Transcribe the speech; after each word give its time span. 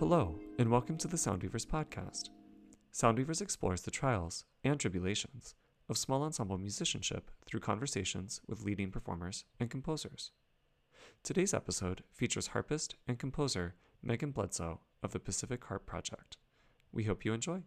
Hello, 0.00 0.34
and 0.58 0.68
welcome 0.68 0.96
to 0.96 1.06
the 1.06 1.16
Soundweavers 1.16 1.64
podcast. 1.64 2.30
Soundweavers 2.92 3.40
explores 3.40 3.82
the 3.82 3.92
trials 3.92 4.44
and 4.64 4.80
tribulations 4.80 5.54
of 5.88 5.96
small 5.96 6.24
ensemble 6.24 6.58
musicianship 6.58 7.30
through 7.46 7.60
conversations 7.60 8.40
with 8.48 8.64
leading 8.64 8.90
performers 8.90 9.44
and 9.60 9.70
composers. 9.70 10.32
Today's 11.22 11.54
episode 11.54 12.02
features 12.10 12.48
harpist 12.48 12.96
and 13.06 13.20
composer 13.20 13.76
Megan 14.02 14.32
Bledsoe 14.32 14.80
of 15.00 15.12
the 15.12 15.20
Pacific 15.20 15.64
Harp 15.66 15.86
Project. 15.86 16.38
We 16.90 17.04
hope 17.04 17.24
you 17.24 17.32
enjoy. 17.32 17.62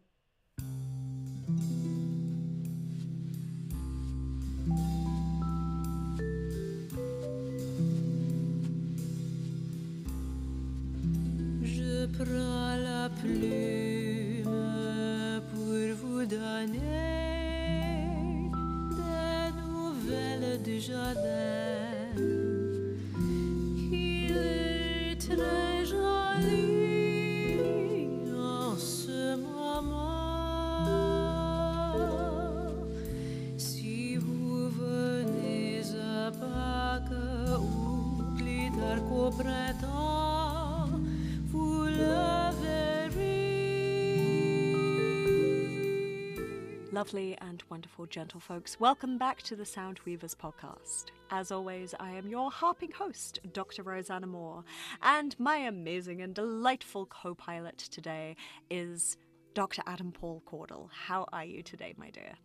Lovely 46.93 47.35
and 47.41 47.63
wonderful 47.71 48.05
gentlefolks, 48.05 48.79
welcome 48.79 49.17
back 49.17 49.41
to 49.41 49.55
the 49.55 49.65
Sound 49.65 49.99
Weavers 50.05 50.35
podcast. 50.35 51.05
As 51.31 51.51
always, 51.51 51.95
I 51.99 52.11
am 52.11 52.27
your 52.27 52.51
harping 52.51 52.91
host, 52.91 53.39
Dr. 53.51 53.81
Rosanna 53.81 54.27
Moore, 54.27 54.63
and 55.01 55.35
my 55.39 55.55
amazing 55.55 56.21
and 56.21 56.35
delightful 56.35 57.07
co 57.07 57.33
pilot 57.33 57.79
today 57.79 58.35
is 58.69 59.17
Dr. 59.55 59.81
Adam 59.87 60.11
Paul 60.11 60.43
Caudle. 60.45 60.91
How 60.93 61.27
are 61.33 61.43
you 61.43 61.63
today, 61.63 61.95
my 61.97 62.11
dear? 62.11 62.35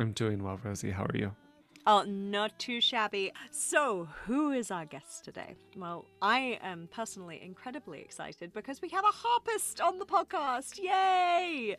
I'm 0.00 0.10
doing 0.10 0.42
well, 0.42 0.58
Rosie. 0.64 0.90
How 0.90 1.04
are 1.04 1.16
you? 1.16 1.36
Oh, 1.84 2.04
not 2.06 2.56
too 2.60 2.80
shabby. 2.80 3.32
So, 3.50 4.08
who 4.26 4.52
is 4.52 4.70
our 4.70 4.84
guest 4.84 5.24
today? 5.24 5.56
Well, 5.76 6.04
I 6.20 6.60
am 6.62 6.88
personally 6.92 7.42
incredibly 7.42 8.00
excited 8.00 8.52
because 8.52 8.80
we 8.80 8.88
have 8.90 9.04
a 9.04 9.08
harpist 9.08 9.80
on 9.80 9.98
the 9.98 10.06
podcast. 10.06 10.78
Yay! 10.78 11.76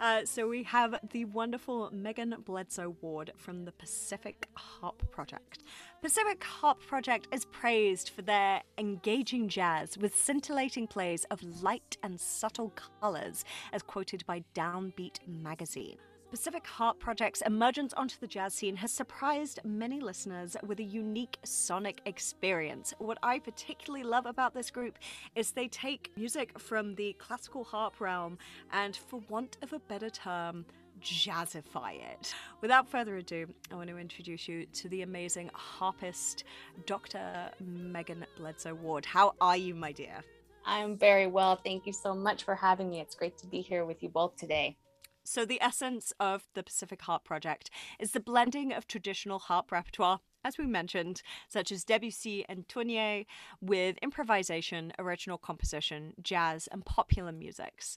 Uh, 0.00 0.24
so, 0.24 0.48
we 0.48 0.62
have 0.62 0.98
the 1.10 1.26
wonderful 1.26 1.90
Megan 1.92 2.34
Bledsoe 2.46 2.96
Ward 3.02 3.32
from 3.36 3.66
the 3.66 3.72
Pacific 3.72 4.48
Harp 4.54 5.02
Project. 5.10 5.64
Pacific 6.00 6.42
Harp 6.42 6.80
Project 6.86 7.28
is 7.30 7.44
praised 7.44 8.08
for 8.08 8.22
their 8.22 8.62
engaging 8.78 9.48
jazz 9.50 9.98
with 9.98 10.16
scintillating 10.16 10.86
plays 10.86 11.24
of 11.24 11.42
light 11.62 11.98
and 12.02 12.18
subtle 12.18 12.72
colors, 13.00 13.44
as 13.74 13.82
quoted 13.82 14.24
by 14.24 14.44
Downbeat 14.54 15.18
magazine. 15.28 15.98
Pacific 16.32 16.66
Harp 16.66 16.98
Project's 16.98 17.42
emergence 17.42 17.92
onto 17.92 18.18
the 18.18 18.26
jazz 18.26 18.54
scene 18.54 18.74
has 18.76 18.90
surprised 18.90 19.60
many 19.64 20.00
listeners 20.00 20.56
with 20.66 20.80
a 20.80 20.82
unique 20.82 21.36
sonic 21.44 22.00
experience. 22.06 22.94
What 22.96 23.18
I 23.22 23.38
particularly 23.38 24.02
love 24.02 24.24
about 24.24 24.54
this 24.54 24.70
group 24.70 24.98
is 25.36 25.50
they 25.52 25.68
take 25.68 26.10
music 26.16 26.58
from 26.58 26.94
the 26.94 27.12
classical 27.18 27.64
harp 27.64 28.00
realm 28.00 28.38
and, 28.72 28.96
for 28.96 29.20
want 29.28 29.58
of 29.60 29.74
a 29.74 29.78
better 29.78 30.08
term, 30.08 30.64
jazzify 31.02 31.96
it. 31.96 32.34
Without 32.62 32.88
further 32.88 33.18
ado, 33.18 33.46
I 33.70 33.74
want 33.74 33.90
to 33.90 33.98
introduce 33.98 34.48
you 34.48 34.64
to 34.64 34.88
the 34.88 35.02
amazing 35.02 35.50
harpist, 35.52 36.44
Dr. 36.86 37.50
Megan 37.60 38.24
Bledsoe 38.38 38.72
Ward. 38.72 39.04
How 39.04 39.34
are 39.42 39.58
you, 39.58 39.74
my 39.74 39.92
dear? 39.92 40.24
I'm 40.64 40.96
very 40.96 41.26
well. 41.26 41.56
Thank 41.56 41.86
you 41.86 41.92
so 41.92 42.14
much 42.14 42.44
for 42.44 42.54
having 42.54 42.88
me. 42.88 43.00
It's 43.00 43.14
great 43.14 43.36
to 43.36 43.46
be 43.46 43.60
here 43.60 43.84
with 43.84 44.02
you 44.02 44.08
both 44.08 44.34
today. 44.38 44.78
So, 45.24 45.44
the 45.44 45.60
essence 45.62 46.12
of 46.18 46.48
the 46.54 46.62
Pacific 46.62 47.02
Harp 47.02 47.24
Project 47.24 47.70
is 47.98 48.10
the 48.12 48.20
blending 48.20 48.72
of 48.72 48.86
traditional 48.88 49.38
harp 49.38 49.70
repertoire, 49.70 50.20
as 50.44 50.58
we 50.58 50.66
mentioned, 50.66 51.22
such 51.48 51.70
as 51.70 51.84
Debussy 51.84 52.44
and 52.48 52.68
Tournier, 52.68 53.24
with 53.60 53.98
improvisation, 54.02 54.92
original 54.98 55.38
composition, 55.38 56.14
jazz, 56.20 56.66
and 56.68 56.84
popular 56.84 57.32
musics. 57.32 57.96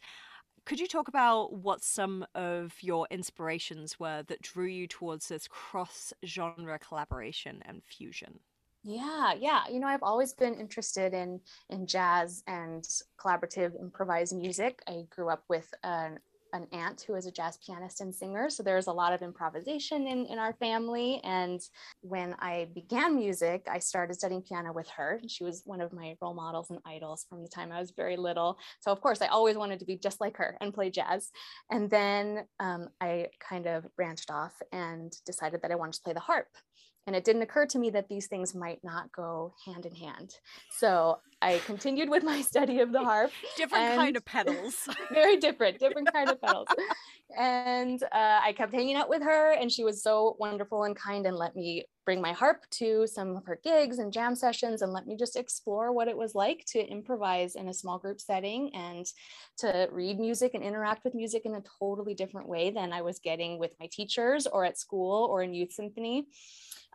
Could 0.66 0.80
you 0.80 0.88
talk 0.88 1.08
about 1.08 1.54
what 1.54 1.84
some 1.84 2.26
of 2.36 2.82
your 2.82 3.08
inspirations 3.12 4.00
were 4.00 4.24
that 4.24 4.42
drew 4.42 4.68
you 4.68 4.88
towards 4.88 5.28
this 5.28 5.48
cross 5.48 6.14
genre 6.26 6.80
collaboration 6.80 7.62
and 7.66 7.84
fusion? 7.84 8.40
Yeah, 8.84 9.34
yeah. 9.34 9.68
You 9.68 9.80
know, 9.80 9.88
I've 9.88 10.04
always 10.04 10.34
been 10.34 10.54
interested 10.54 11.14
in 11.14 11.42
in 11.70 11.88
jazz 11.88 12.44
and 12.48 12.84
collaborative 13.18 13.80
improvised 13.80 14.36
music. 14.36 14.84
I 14.88 15.08
grew 15.10 15.30
up 15.30 15.44
with 15.50 15.74
an 15.84 16.20
an 16.56 16.68
aunt 16.72 17.04
who 17.06 17.16
is 17.16 17.26
a 17.26 17.32
jazz 17.32 17.58
pianist 17.66 18.02
and 18.02 18.14
singer. 18.14 18.50
So 18.50 18.64
there's 18.64 18.88
a 18.88 18.94
lot 18.94 19.14
of 19.14 19.22
improvisation 19.22 20.08
in, 20.08 20.26
in 20.26 20.40
our 20.40 20.54
family. 20.54 21.20
And 21.24 21.62
when 22.02 22.36
I 22.40 22.68
began 22.74 23.16
music, 23.16 23.68
I 23.70 23.80
started 23.80 24.16
studying 24.16 24.42
piano 24.42 24.72
with 24.74 24.90
her. 24.92 25.20
She 25.28 25.44
was 25.44 25.62
one 25.66 25.82
of 25.82 25.94
my 25.94 26.16
role 26.22 26.34
models 26.34 26.70
and 26.70 26.80
idols 26.86 27.26
from 27.30 27.42
the 27.42 27.50
time 27.50 27.72
I 27.72 27.80
was 27.80 27.92
very 27.92 28.18
little. 28.18 28.58
So, 28.80 28.92
of 28.92 29.02
course, 29.02 29.22
I 29.22 29.28
always 29.28 29.58
wanted 29.58 29.80
to 29.80 29.86
be 29.86 29.98
just 29.98 30.22
like 30.22 30.38
her 30.38 30.58
and 30.62 30.74
play 30.74 30.90
jazz. 30.90 31.32
And 31.70 31.90
then 31.90 32.46
um, 32.60 32.88
I 33.02 33.28
kind 33.48 33.68
of 33.68 33.86
branched 33.96 34.32
off 34.32 34.54
and 34.72 35.14
decided 35.26 35.62
that 35.62 35.72
I 35.72 35.76
wanted 35.76 35.96
to 35.96 36.02
play 36.02 36.14
the 36.14 36.20
harp. 36.20 36.48
And 37.08 37.16
it 37.16 37.24
didn't 37.24 37.44
occur 37.44 37.68
to 37.68 37.78
me 37.78 37.92
that 37.92 38.10
these 38.10 38.28
things 38.28 38.56
might 38.56 38.80
not 38.84 39.12
go 39.12 39.54
hand 39.64 39.86
in 39.86 39.94
hand. 39.94 40.34
So 40.72 41.20
I 41.46 41.60
continued 41.60 42.10
with 42.10 42.24
my 42.24 42.42
study 42.42 42.80
of 42.80 42.92
the 42.92 43.04
harp. 43.04 43.32
Different 43.56 43.96
kind 43.98 44.18
of 44.18 44.26
pedals. 44.26 44.90
very 45.14 45.38
different, 45.38 45.78
different 45.78 46.12
kind 46.12 46.30
of 46.30 46.42
pedals. 46.42 46.68
And 47.38 48.02
uh, 48.04 48.40
I 48.44 48.54
kept 48.54 48.72
hanging 48.72 48.96
out 48.96 49.10
with 49.10 49.22
her, 49.24 49.52
and 49.52 49.70
she 49.70 49.84
was 49.84 50.04
so 50.04 50.38
wonderful 50.40 50.84
and 50.84 50.96
kind 50.96 51.26
and 51.26 51.36
let 51.36 51.56
me 51.56 51.84
bring 52.06 52.22
my 52.22 52.32
harp 52.32 52.62
to 52.70 53.08
some 53.08 53.36
of 53.36 53.46
her 53.46 53.60
gigs 53.62 53.98
and 53.98 54.14
jam 54.14 54.36
sessions 54.36 54.84
and 54.84 54.94
let 54.94 55.08
me 55.08 55.18
just 55.18 55.36
explore 55.36 55.92
what 55.92 56.08
it 56.08 56.16
was 56.16 56.36
like 56.36 56.64
to 56.68 56.80
improvise 56.80 57.56
in 57.56 57.68
a 57.68 57.74
small 57.74 57.98
group 57.98 58.22
setting 58.22 58.74
and 58.76 59.08
to 59.58 59.90
read 59.92 60.20
music 60.20 60.54
and 60.54 60.64
interact 60.64 61.04
with 61.04 61.16
music 61.16 61.42
in 61.46 61.56
a 61.56 61.64
totally 61.80 62.14
different 62.14 62.48
way 62.48 62.70
than 62.70 62.94
I 62.94 63.02
was 63.02 63.20
getting 63.20 63.60
with 63.60 63.72
my 63.80 63.90
teachers 63.92 64.46
or 64.46 64.64
at 64.64 64.78
school 64.78 65.26
or 65.26 65.42
in 65.42 65.54
youth 65.54 65.74
symphony. 65.74 66.28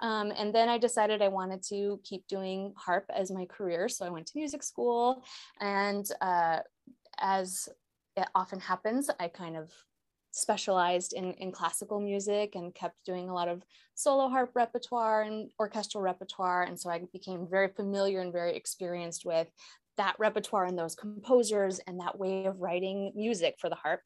Um, 0.01 0.33
and 0.35 0.55
then 0.55 0.69
I 0.69 0.79
decided 0.79 1.21
I 1.21 1.29
wanted 1.29 1.63
to 1.65 2.01
keep 2.05 2.27
doing 2.27 2.73
harp 2.77 3.05
as 3.15 3.31
my 3.31 3.45
career. 3.45 3.89
So 3.89 4.07
I 4.07 4.11
went 4.11 4.27
to 4.29 4.40
music 4.41 4.63
school. 4.63 5.23
And 5.61 6.07
uh, 6.21 6.59
as 7.19 7.69
it 8.17 8.27
often 8.35 8.61
happens, 8.61 9.11
I 9.21 9.29
kind 9.29 9.57
of 9.57 9.71
specialized 10.33 11.13
in, 11.13 11.33
in 11.35 11.53
classical 11.53 12.01
music 12.01 12.55
and 12.55 12.75
kept 12.75 12.97
doing 13.05 13.29
a 13.29 13.35
lot 13.35 13.49
of 13.49 13.63
solo 13.95 14.29
harp 14.29 14.51
repertoire 14.55 15.23
and 15.23 15.51
orchestral 15.59 16.03
repertoire. 16.03 16.63
And 16.63 16.79
so 16.79 16.89
I 16.91 17.03
became 17.13 17.47
very 17.49 17.69
familiar 17.69 18.21
and 18.21 18.33
very 18.33 18.55
experienced 18.57 19.25
with 19.25 19.49
that 19.97 20.17
repertoire 20.19 20.67
and 20.67 20.79
those 20.79 20.95
composers 20.95 21.81
and 21.87 22.01
that 22.01 22.19
way 22.19 22.47
of 22.47 22.61
writing 22.61 23.13
music 23.15 23.57
for 23.59 23.69
the 23.69 23.75
harp. 23.75 24.01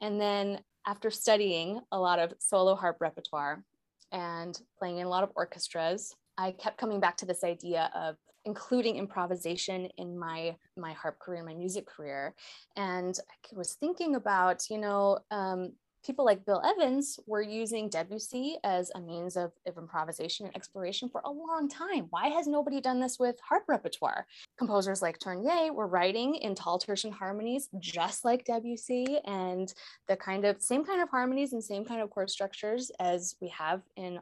And 0.00 0.20
then 0.20 0.60
after 0.86 1.10
studying 1.10 1.80
a 1.92 1.98
lot 1.98 2.18
of 2.18 2.34
solo 2.38 2.74
harp 2.74 2.98
repertoire, 3.00 3.64
and 4.12 4.58
playing 4.78 4.98
in 4.98 5.06
a 5.06 5.10
lot 5.10 5.22
of 5.22 5.30
orchestras, 5.36 6.14
I 6.36 6.52
kept 6.52 6.78
coming 6.78 7.00
back 7.00 7.16
to 7.18 7.26
this 7.26 7.44
idea 7.44 7.90
of 7.94 8.16
including 8.48 8.96
improvisation 8.96 9.88
in 9.98 10.18
my 10.18 10.56
my 10.76 10.92
harp 10.92 11.18
career, 11.18 11.44
my 11.44 11.54
music 11.54 11.86
career, 11.86 12.34
and 12.76 13.18
I 13.30 13.56
was 13.56 13.74
thinking 13.74 14.14
about 14.14 14.70
you 14.70 14.78
know 14.78 15.18
um, 15.30 15.72
people 16.04 16.24
like 16.24 16.46
Bill 16.46 16.62
Evans 16.64 17.20
were 17.26 17.42
using 17.42 17.90
Debussy 17.90 18.56
as 18.64 18.90
a 18.94 19.00
means 19.00 19.36
of, 19.36 19.52
of 19.66 19.76
improvisation 19.76 20.46
and 20.46 20.56
exploration 20.56 21.08
for 21.08 21.20
a 21.24 21.30
long 21.30 21.68
time. 21.68 22.06
Why 22.10 22.28
has 22.28 22.46
nobody 22.46 22.80
done 22.80 23.00
this 23.00 23.18
with 23.18 23.36
harp 23.46 23.64
repertoire? 23.68 24.26
Composers 24.56 25.02
like 25.02 25.18
Tournier 25.18 25.72
were 25.72 25.86
writing 25.86 26.36
in 26.36 26.54
tall 26.54 26.78
tertian 26.78 27.12
harmonies, 27.12 27.68
just 27.78 28.24
like 28.24 28.46
Debussy, 28.46 29.18
and 29.26 29.72
the 30.06 30.16
kind 30.16 30.46
of 30.46 30.62
same 30.62 30.84
kind 30.84 31.02
of 31.02 31.10
harmonies 31.10 31.52
and 31.52 31.62
same 31.62 31.84
kind 31.84 32.00
of 32.00 32.10
chord 32.10 32.30
structures 32.30 32.90
as 32.98 33.36
we 33.40 33.48
have 33.48 33.82
in 33.96 34.20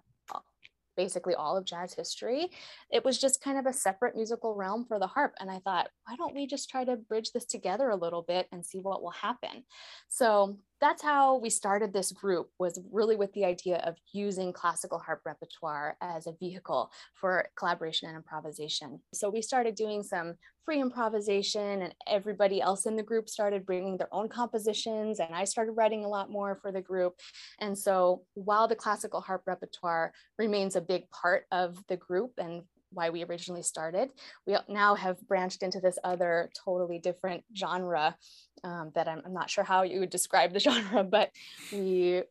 basically 0.96 1.34
all 1.34 1.56
of 1.56 1.64
jazz 1.64 1.94
history. 1.94 2.50
It 2.90 3.04
was 3.04 3.18
just 3.18 3.42
kind 3.42 3.58
of 3.58 3.66
a 3.66 3.72
separate 3.72 4.16
musical 4.16 4.54
realm 4.54 4.84
for 4.86 4.98
the 4.98 5.06
harp. 5.06 5.34
And 5.38 5.50
I 5.50 5.58
thought, 5.60 5.90
why 6.04 6.16
don't 6.16 6.34
we 6.34 6.46
just 6.46 6.70
try 6.70 6.84
to 6.84 6.96
bridge 6.96 7.32
this 7.32 7.44
together 7.44 7.90
a 7.90 7.96
little 7.96 8.22
bit 8.22 8.48
and 8.52 8.64
see 8.64 8.78
what 8.78 9.02
will 9.02 9.10
happen? 9.10 9.64
So 10.08 10.58
that's 10.80 11.02
how 11.02 11.38
we 11.38 11.50
started 11.50 11.92
this 11.92 12.12
group 12.12 12.50
was 12.58 12.80
really 12.92 13.16
with 13.16 13.32
the 13.32 13.44
idea 13.44 13.78
of 13.78 13.96
using 14.12 14.52
classical 14.52 14.98
harp 14.98 15.22
repertoire 15.24 15.96
as 16.00 16.26
a 16.26 16.32
vehicle 16.38 16.90
for 17.14 17.48
collaboration 17.56 18.08
and 18.08 18.16
improvisation. 18.16 19.00
So 19.14 19.30
we 19.30 19.40
started 19.40 19.74
doing 19.74 20.02
some 20.02 20.34
free 20.64 20.80
improvisation 20.80 21.82
and 21.82 21.94
everybody 22.08 22.60
else 22.60 22.86
in 22.86 22.96
the 22.96 23.02
group 23.02 23.28
started 23.28 23.64
bringing 23.64 23.96
their 23.96 24.12
own 24.12 24.28
compositions 24.28 25.20
and 25.20 25.32
i 25.32 25.44
started 25.44 25.70
writing 25.72 26.04
a 26.04 26.08
lot 26.08 26.30
more 26.30 26.58
for 26.60 26.72
the 26.72 26.80
group. 26.80 27.14
And 27.60 27.78
so 27.78 28.22
while 28.34 28.68
the 28.68 28.74
classical 28.74 29.20
harp 29.20 29.42
repertoire 29.46 30.12
remains 30.38 30.76
a 30.76 30.80
big 30.80 31.08
part 31.10 31.44
of 31.52 31.78
the 31.88 31.96
group 31.96 32.32
and 32.38 32.62
why 32.90 33.10
we 33.10 33.24
originally 33.24 33.62
started. 33.62 34.10
We 34.46 34.56
now 34.68 34.94
have 34.94 35.20
branched 35.26 35.62
into 35.62 35.80
this 35.80 35.98
other 36.04 36.50
totally 36.64 36.98
different 36.98 37.44
genre 37.56 38.16
um, 38.64 38.92
that 38.94 39.08
I'm, 39.08 39.22
I'm 39.24 39.34
not 39.34 39.50
sure 39.50 39.64
how 39.64 39.82
you 39.82 40.00
would 40.00 40.10
describe 40.10 40.52
the 40.52 40.60
genre, 40.66 41.04
but 41.04 41.30
we 41.72 42.22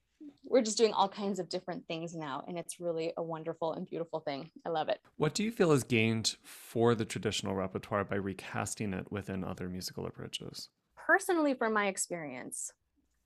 we're 0.48 0.62
just 0.62 0.78
doing 0.78 0.94
all 0.94 1.10
kinds 1.10 1.40
of 1.40 1.50
different 1.50 1.86
things 1.88 2.16
now 2.16 2.44
and 2.48 2.57
it's 2.57 2.80
really 2.80 3.13
a 3.18 3.22
wonderful 3.22 3.74
and 3.74 3.86
beautiful 3.86 4.19
thing 4.19 4.50
i 4.66 4.69
love 4.69 4.90
it 4.90 5.00
What 5.18 5.34
do 5.34 5.44
you 5.44 5.52
feel 5.52 5.72
is 5.72 5.84
gained 5.84 6.38
for 6.44 6.96
the 6.96 7.06
traditional 7.06 7.54
repertoire 7.54 8.04
by 8.04 8.16
recasting 8.16 8.94
it 8.94 9.12
within 9.12 9.44
other 9.44 9.68
musical 9.69 10.06
approaches? 10.08 10.69
personally 10.96 11.54
from 11.54 11.74
my 11.74 11.88
experience 11.88 12.72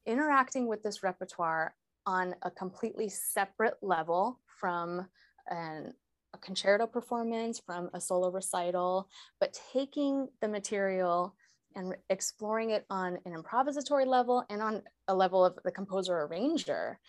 interacting 0.06 0.68
with 0.68 0.82
this 0.84 1.04
repertoire 1.04 1.74
on 2.06 2.36
a 2.42 2.52
completely 2.52 3.10
separate 3.10 3.76
level 3.82 4.40
from 4.60 5.06
an, 5.50 5.94
a 6.34 6.38
concerto 6.38 6.86
performance 6.88 7.60
from 7.60 7.90
a 7.94 8.02
solo 8.02 8.32
recital 8.32 9.10
but 9.40 9.58
taking 9.74 10.28
the 10.42 10.48
material 10.48 11.36
and 11.76 11.96
exploring 12.10 12.72
it 12.72 12.86
on 12.90 13.18
an 13.26 13.34
improvisatory 13.34 14.06
level 14.06 14.44
and 14.50 14.62
on 14.62 14.82
a 15.08 15.16
level 15.16 15.46
of 15.46 15.58
the 15.64 15.72
composer 15.72 16.22
arranger 16.22 17.00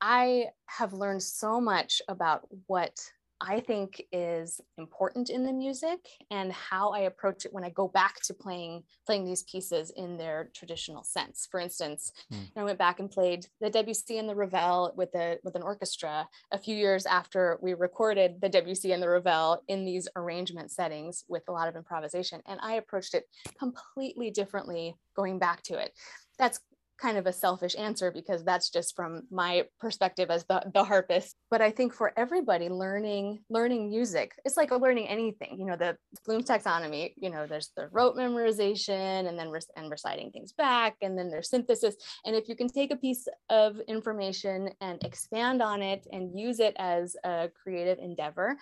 i 0.00 0.46
have 0.66 0.92
learned 0.92 1.22
so 1.22 1.60
much 1.60 2.02
about 2.08 2.46
what 2.66 2.98
I 3.40 3.60
think 3.60 4.02
is 4.12 4.60
important 4.78 5.30
in 5.30 5.44
the 5.44 5.52
music 5.52 5.98
and 6.30 6.52
how 6.52 6.90
I 6.90 7.00
approach 7.00 7.44
it 7.44 7.52
when 7.52 7.64
I 7.64 7.70
go 7.70 7.88
back 7.88 8.20
to 8.22 8.34
playing 8.34 8.84
playing 9.04 9.24
these 9.24 9.42
pieces 9.42 9.90
in 9.90 10.16
their 10.16 10.50
traditional 10.54 11.02
sense. 11.02 11.46
For 11.50 11.60
instance, 11.60 12.12
Hmm. 12.30 12.44
I 12.56 12.64
went 12.64 12.78
back 12.78 12.98
and 13.00 13.10
played 13.10 13.46
the 13.60 13.70
Debussy 13.70 14.18
and 14.18 14.28
the 14.28 14.34
Ravel 14.34 14.92
with 14.96 15.14
a 15.14 15.38
with 15.44 15.54
an 15.54 15.62
orchestra 15.62 16.28
a 16.50 16.58
few 16.58 16.74
years 16.74 17.06
after 17.06 17.58
we 17.62 17.74
recorded 17.74 18.40
the 18.40 18.48
Debussy 18.48 18.92
and 18.92 19.02
the 19.02 19.08
Ravel 19.08 19.62
in 19.68 19.84
these 19.84 20.08
arrangement 20.16 20.70
settings 20.70 21.24
with 21.28 21.42
a 21.48 21.52
lot 21.52 21.68
of 21.68 21.76
improvisation, 21.76 22.42
and 22.46 22.58
I 22.62 22.74
approached 22.74 23.14
it 23.14 23.24
completely 23.58 24.30
differently 24.30 24.96
going 25.14 25.38
back 25.38 25.62
to 25.64 25.78
it. 25.78 25.92
That's 26.38 26.60
kind 26.98 27.18
of 27.18 27.26
a 27.26 27.32
selfish 27.32 27.74
answer 27.78 28.10
because 28.10 28.44
that's 28.44 28.70
just 28.70 28.94
from 28.96 29.22
my 29.30 29.64
perspective 29.80 30.30
as 30.30 30.44
the, 30.44 30.62
the 30.72 30.84
harpist. 30.84 31.36
But 31.50 31.62
i 31.62 31.70
think 31.70 31.94
for 31.94 32.12
everybody 32.16 32.68
learning 32.68 33.40
learning 33.48 33.90
music 33.90 34.32
it's 34.44 34.56
like 34.56 34.70
learning 34.70 35.08
anything 35.08 35.56
you 35.58 35.66
know 35.66 35.76
the 35.76 35.96
bloom's 36.24 36.46
taxonomy 36.46 37.12
you 37.16 37.30
know 37.30 37.46
there's 37.46 37.70
the 37.76 37.88
rote 37.92 38.16
memorization 38.16 39.28
and 39.28 39.38
then 39.38 39.52
and 39.76 39.90
reciting 39.90 40.30
things 40.30 40.52
back 40.52 40.96
and 41.02 41.18
then 41.18 41.30
there's 41.30 41.50
synthesis. 41.50 41.96
And 42.24 42.36
if 42.36 42.48
you 42.48 42.56
can 42.56 42.68
take 42.68 42.92
a 42.92 42.96
piece 42.96 43.28
of 43.48 43.78
information 43.88 44.70
and 44.80 45.02
expand 45.04 45.62
on 45.62 45.82
it 45.82 46.06
and 46.12 46.38
use 46.38 46.60
it 46.60 46.74
as 46.78 47.16
a 47.24 47.50
creative 47.62 47.98
endeavor 47.98 48.56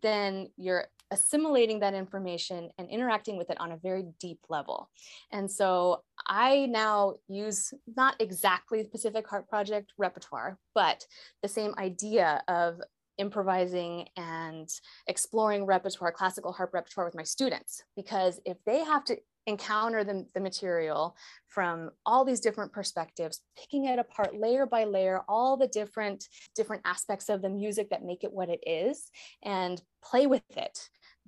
then 0.00 0.48
you're 0.56 0.86
assimilating 1.10 1.80
that 1.80 1.94
information 1.94 2.70
and 2.78 2.88
interacting 2.90 3.36
with 3.36 3.50
it 3.50 3.60
on 3.60 3.72
a 3.72 3.76
very 3.76 4.04
deep 4.20 4.40
level. 4.48 4.90
And 5.32 5.50
so 5.50 6.02
I 6.26 6.66
now 6.66 7.14
use 7.28 7.72
not 7.96 8.16
exactly 8.20 8.82
the 8.82 8.88
Pacific 8.88 9.26
Harp 9.26 9.48
Project 9.48 9.92
repertoire, 9.98 10.58
but 10.74 11.06
the 11.42 11.48
same 11.48 11.74
idea 11.78 12.42
of 12.48 12.80
improvising 13.18 14.06
and 14.16 14.68
exploring 15.06 15.66
repertoire, 15.66 16.12
classical 16.12 16.52
harp 16.52 16.72
repertoire 16.72 17.04
with 17.04 17.16
my 17.16 17.24
students. 17.24 17.82
Because 17.96 18.40
if 18.44 18.56
they 18.64 18.84
have 18.84 19.04
to 19.04 19.16
encounter 19.48 20.04
the, 20.04 20.26
the 20.34 20.40
material 20.40 21.16
from 21.48 21.90
all 22.04 22.24
these 22.24 22.40
different 22.40 22.72
perspectives, 22.72 23.40
picking 23.58 23.86
it 23.86 23.98
apart 23.98 24.38
layer 24.38 24.66
by 24.66 24.84
layer, 24.84 25.22
all 25.28 25.56
the 25.56 25.66
different 25.66 26.28
different 26.54 26.82
aspects 26.84 27.28
of 27.28 27.42
the 27.42 27.48
music 27.48 27.90
that 27.90 28.04
make 28.04 28.22
it 28.22 28.32
what 28.32 28.50
it 28.50 28.60
is, 28.66 29.10
and 29.42 29.82
play 30.02 30.26
with 30.26 30.42
it 30.56 30.78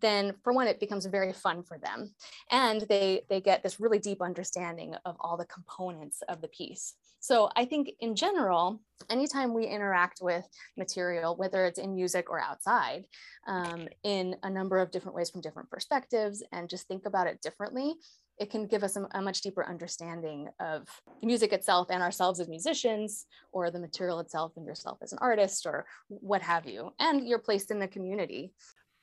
then 0.01 0.35
for 0.43 0.53
one 0.53 0.67
it 0.67 0.81
becomes 0.81 1.07
very 1.07 1.33
fun 1.33 1.63
for 1.63 1.79
them 1.79 2.13
and 2.51 2.83
they 2.89 3.23
they 3.29 3.41
get 3.41 3.63
this 3.63 3.81
really 3.81 3.99
deep 3.99 4.23
understanding 4.23 4.95
of 5.05 5.17
all 5.21 5.37
the 5.37 5.45
components 5.47 6.23
of 6.29 6.41
the 6.41 6.49
piece. 6.49 6.95
So 7.21 7.51
i 7.55 7.65
think 7.65 7.91
in 8.01 8.15
general 8.15 8.81
anytime 9.09 9.55
we 9.55 9.67
interact 9.67 10.21
with 10.23 10.47
material 10.77 11.37
whether 11.37 11.65
it's 11.65 11.79
in 11.79 11.95
music 11.95 12.31
or 12.31 12.41
outside 12.41 13.05
um, 13.47 13.89
in 14.05 14.37
a 14.43 14.51
number 14.51 14.79
of 14.79 14.91
different 14.91 15.17
ways 15.17 15.31
from 15.31 15.41
different 15.41 15.71
perspectives 15.71 16.43
and 16.53 16.69
just 16.69 16.89
think 16.89 17.07
about 17.07 17.27
it 17.27 17.41
differently 17.43 17.95
it 18.41 18.51
can 18.51 18.67
give 18.67 18.83
us 18.83 18.97
a, 18.97 19.07
a 19.13 19.21
much 19.21 19.43
deeper 19.43 19.65
understanding 19.67 20.49
of 20.59 20.89
the 21.21 21.27
music 21.27 21.53
itself 21.53 21.89
and 21.91 22.03
ourselves 22.03 22.41
as 22.41 22.49
musicians 22.49 23.27
or 23.53 23.71
the 23.71 23.79
material 23.79 24.19
itself 24.19 24.53
and 24.57 24.67
yourself 24.67 24.99
as 25.03 25.13
an 25.13 25.19
artist 25.21 25.67
or 25.67 25.85
what 26.09 26.41
have 26.41 26.67
you 26.67 26.91
and 26.99 27.29
your 27.29 27.39
place 27.39 27.67
in 27.67 27.79
the 27.79 27.87
community. 27.87 28.53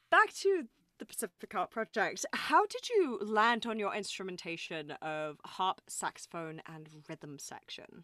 Back 0.09 0.33
to 0.41 0.63
the 0.99 1.05
Pacific 1.05 1.51
Harp 1.53 1.71
Project. 1.71 2.25
How 2.33 2.65
did 2.65 2.89
you 2.89 3.19
land 3.21 3.65
on 3.65 3.77
your 3.79 3.93
instrumentation 3.93 4.91
of 5.01 5.37
harp, 5.45 5.81
saxophone, 5.87 6.61
and 6.67 6.87
rhythm 7.09 7.37
section? 7.39 8.03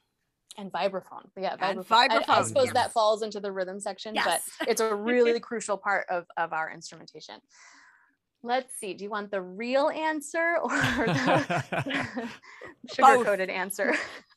and 0.56 0.72
vibraphone. 0.72 1.24
Yeah, 1.36 1.56
And 1.60 1.80
vibraphone. 1.80 2.30
I- 2.30 2.40
I, 2.40 2.44
suppose 2.44 2.66
yes. 2.66 2.74
that 2.76 2.94
falls 2.94 3.24
into 3.24 3.40
the 3.40 3.52
rhythm 3.52 3.80
section, 3.80 4.14
Yes. 4.14 4.48
but 4.60 4.68
it's 4.70 4.82
a 4.82 4.94
really 5.12 5.40
crucial 5.40 5.78
part 5.78 6.06
of, 6.10 6.28
of 6.38 6.54
our 6.54 6.72
instrumentation. 6.72 7.40
Let's 8.44 8.72
see. 8.76 8.94
Do 8.94 9.04
you 9.04 9.10
want 9.10 9.32
the 9.32 9.42
real 9.42 9.90
answer 9.90 10.58
or 10.62 10.70
the 10.70 12.30
sugar 12.94 13.24
coated 13.24 13.50
answer? 13.50 13.96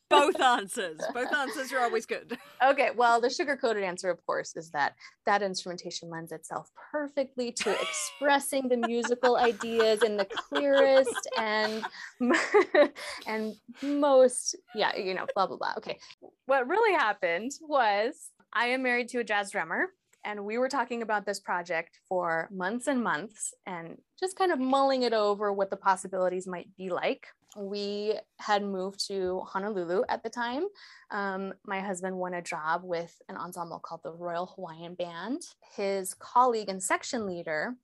Both 0.09 0.39
answers. 0.41 0.99
Both 1.13 1.33
answers 1.33 1.71
are 1.73 1.79
always 1.79 2.05
good. 2.05 2.37
Okay, 2.59 2.89
well, 2.95 3.21
the 3.21 3.29
sugar 3.29 3.55
coated 3.55 3.83
answer, 3.83 4.09
of 4.09 4.25
course, 4.25 4.55
is 4.55 4.71
that 4.71 4.95
that 5.27 5.43
instrumentation 5.43 6.09
lends 6.09 6.31
itself 6.31 6.71
perfectly 6.91 7.51
to 7.51 7.71
expressing 7.79 8.67
the 8.67 8.77
musical 8.77 9.37
ideas 9.37 10.01
in 10.01 10.17
the 10.17 10.25
clearest 10.25 11.29
and 11.37 11.85
and 13.27 13.53
most, 13.83 14.55
yeah, 14.73 14.95
you 14.95 15.13
know, 15.13 15.27
blah 15.35 15.45
blah 15.45 15.57
blah. 15.57 15.73
Okay, 15.77 15.99
what 16.47 16.67
really 16.67 16.95
happened 16.97 17.51
was 17.61 18.31
I 18.51 18.69
am 18.69 18.81
married 18.81 19.09
to 19.09 19.19
a 19.19 19.23
jazz 19.23 19.51
drummer, 19.51 19.89
and 20.27 20.43
we 20.43 20.57
were 20.57 20.67
talking 20.67 21.01
about 21.01 21.25
this 21.25 21.39
project 21.39 22.01
for 22.09 22.49
months 22.51 22.87
and 22.87 23.01
months, 23.01 23.53
and 23.65 23.97
just 24.19 24.37
kind 24.37 24.51
of 24.51 24.59
mulling 24.59 25.03
it 25.03 25.13
over 25.13 25.53
what 25.53 25.69
the 25.69 25.77
possibilities 25.77 26.45
might 26.45 26.67
be 26.75 26.89
like. 26.89 27.27
We 27.55 28.19
had 28.37 28.61
moved 28.61 29.07
to 29.07 29.39
Honolulu 29.47 30.03
at 30.09 30.23
the 30.23 30.29
time, 30.29 30.65
um, 31.11 31.53
my 31.65 31.79
husband 31.79 32.17
won 32.17 32.33
a 32.33 32.41
job 32.41 32.81
with 32.83 33.15
an 33.29 33.37
ensemble 33.37 33.79
called 33.79 34.01
the 34.03 34.11
Royal 34.11 34.47
Hawaiian 34.47 34.95
Band. 34.95 35.43
His 35.77 36.13
colleague 36.13 36.67
and 36.67 36.83
section 36.83 37.25
leader 37.25 37.75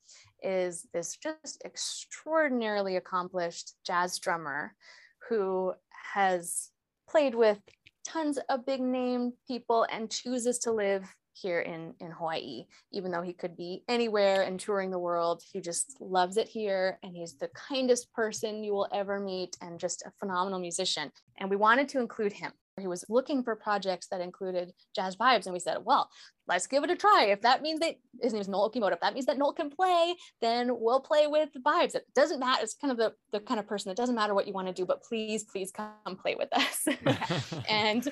is 0.43 0.85
this 0.93 1.15
just 1.15 1.62
extraordinarily 1.63 2.97
accomplished 2.97 3.71
jazz 3.88 4.19
drummer 4.19 4.75
who 5.29 5.73
has 6.13 6.71
played 7.09 7.35
with 7.35 7.59
tons 8.05 8.38
of 8.50 8.65
big 8.65 8.81
name 8.81 9.31
people 9.47 9.88
and 9.89 10.12
chooses 10.12 10.59
to 10.59 10.73
live 10.73 11.05
here 11.34 11.60
in, 11.62 11.94
in 12.00 12.12
Hawaii, 12.12 12.66
even 12.92 13.12
though 13.12 13.22
he 13.22 13.34
could 13.34 13.56
be 13.56 13.84
anywhere 13.88 14.44
and 14.44 14.60
touring 14.60 14.92
the 14.92 15.00
world. 15.00 15.44
He 15.52 15.62
just 15.62 15.98
loves 16.00 16.38
it 16.38 16.48
here 16.48 17.00
and 17.04 17.16
he's 17.16 17.38
the 17.38 17.50
kindest 17.50 18.12
person 18.13 18.63
you 18.63 18.74
will 18.74 18.88
ever 18.94 19.20
meet 19.20 19.58
and 19.62 19.80
just 19.80 20.04
a 20.06 20.12
phenomenal 20.20 20.60
musician. 20.60 21.12
And 21.38 21.50
we 21.50 21.56
wanted 21.56 21.90
to 21.90 22.00
include 22.00 22.34
him. 22.34 22.52
He 22.80 22.88
was 22.88 23.06
looking 23.08 23.44
for 23.44 23.56
projects 23.56 24.08
that 24.08 24.20
included 24.20 24.74
jazz 24.96 25.15
vibes, 25.15 25.46
and 25.46 25.53
we 25.53 25.60
said, 25.60 25.86
"Well, 25.86 26.10
let's 26.48 26.65
give 26.65 26.84
it 26.84 26.89
a 26.89 26.96
try. 26.96 27.25
If 27.25 27.42
that 27.42 27.62
means 27.62 27.80
that 27.82 27.98
his 28.20 28.34
name 28.34 28.42
is 28.42 28.48
Noel 28.48 28.72
Okimoto, 28.72 28.94
if 28.94 29.00
that 29.01 29.13
means 29.13 29.27
that 29.27 29.38
Noel 29.38 29.53
can 29.53 29.70
play, 29.70 30.15
then 30.42 30.80
we'll 30.80 31.00
play 31.00 31.27
with 31.27 31.50
vibes. 31.63 31.94
It 31.94 32.08
doesn't 32.15 32.39
matter. 32.39 32.63
It's 32.63 32.74
kind 32.74 32.92
of 32.92 32.98
the 32.98 33.13
the 33.32 33.42
kind 33.42 33.60
of 33.60 33.68
person. 33.68 33.89
that 33.89 33.98
doesn't 33.98 34.15
matter 34.15 34.34
what 34.34 34.48
you 34.48 34.53
want 34.53 34.68
to 34.68 34.74
do, 34.74 34.88
but 34.88 35.03
please, 35.03 35.44
please 35.44 35.72
come 35.72 36.18
play 36.20 36.36
with 36.36 36.50
us." 36.51 36.88
and 37.70 38.10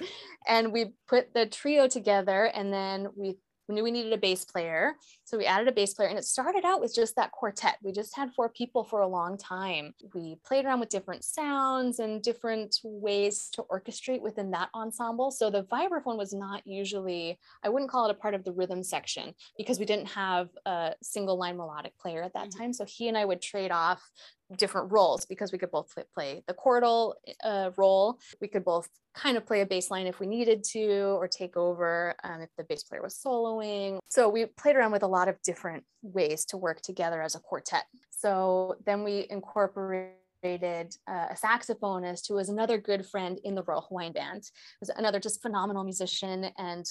and 0.48 0.72
we 0.72 0.94
put 1.08 1.34
the 1.34 1.48
trio 1.48 1.88
together, 1.88 2.46
and 2.46 2.72
then 2.72 3.08
we 3.15 3.38
we 3.72 3.75
knew 3.75 3.84
we 3.84 3.92
needed 3.92 4.12
a 4.12 4.18
bass 4.18 4.44
player. 4.44 4.96
So 5.24 5.38
we 5.38 5.46
added 5.46 5.70
a 5.70 5.72
bass 5.72 5.94
player 5.94 6.10
and 6.10 6.18
it 6.18 6.25
started 6.25 6.66
out 6.66 6.82
with 6.82 6.94
just 6.94 7.16
that 7.16 7.32
quartet. 7.32 7.78
We 7.82 7.94
just 7.94 8.16
had 8.16 8.34
four 8.34 8.50
people 8.50 8.84
for 8.84 9.00
a 9.00 9.08
long 9.08 9.38
time. 9.38 9.94
We 10.13 10.36
played 10.46 10.66
around 10.66 10.82
with 10.82 10.90
different 10.90 11.24
sounds 11.24 12.00
and 12.00 12.22
different 12.22 12.80
ways 12.84 13.50
to 13.54 13.63
orchestrate 13.63 14.22
within 14.22 14.51
that 14.51 14.70
ensemble. 14.75 15.32
So 15.32 15.50
the 15.50 15.63
vibraphone 15.63 16.18
was 16.18 16.34
not 16.34 16.68
usually, 16.68 17.40
I 17.63 17.70
wouldn't 17.70 17.90
call 17.90 18.08
it 18.08 18.12
a 18.12 18.16
part 18.16 18.34
of 18.34 18.44
the 18.44 18.51
rhythm 18.51 18.84
section 18.84 19.34
because 19.58 19.80
we 19.80 19.86
didn't 19.86 20.10
have 20.10 20.50
a 20.66 20.96
single 21.01 21.38
line 21.38 21.56
melodic 21.56 21.98
player 21.98 22.24
at 22.24 22.34
that 22.34 22.50
Mhm. 22.50 22.58
time. 22.58 22.74
So 22.74 22.84
he 22.86 23.08
and 23.08 23.18
I 23.18 23.24
would 23.24 23.42
trade 23.42 23.72
off 23.72 24.04
different 24.58 24.91
roles 24.91 25.25
because 25.25 25.51
we 25.51 25.58
could 25.58 25.72
both 25.72 25.93
play, 26.13 26.43
the 26.48 26.53
chordal 26.53 27.13
uh, 27.43 27.72
role. 27.77 28.20
We 28.39 28.48
could 28.48 28.65
both 28.65 28.88
kind 29.13 29.38
of 29.38 29.46
play 29.46 29.62
a 29.62 29.65
bass 29.65 29.91
line 29.91 30.08
if 30.08 30.20
we 30.20 30.27
needed 30.27 30.63
to, 30.72 31.17
or 31.20 31.27
take 31.27 31.58
over 31.58 32.15
um, 32.24 32.41
if 32.41 32.50
the 32.58 32.63
bass 32.63 32.84
player 32.84 33.01
was 33.01 33.15
soloing. 33.15 34.00
So 34.08 34.29
we 34.29 34.46
played 34.46 34.75
around 34.75 34.91
with 34.91 35.03
a 35.03 35.08
lot 35.08 35.27
of 35.27 35.41
different 35.41 35.84
ways 36.01 36.46
to 36.46 36.58
work 36.58 36.81
together 36.81 37.22
as 37.22 37.36
a 37.36 37.39
quartet. 37.39 37.86
So 38.12 38.75
then 38.86 39.03
we 39.03 39.27
incorporated 39.29 40.15
uh, 40.43 41.27
a 41.29 41.36
saxophonist 41.36 42.27
who 42.27 42.36
was 42.36 42.50
another 42.50 42.77
good 42.77 43.05
friend 43.05 43.39
in 43.43 43.55
the 43.55 43.63
Royal 43.63 43.86
Hawaiian 43.88 44.13
Band. 44.13 44.50
Was 44.79 44.89
another 44.89 45.19
just 45.19 45.41
phenomenal 45.41 45.83
musician, 45.83 46.50
and 46.57 46.86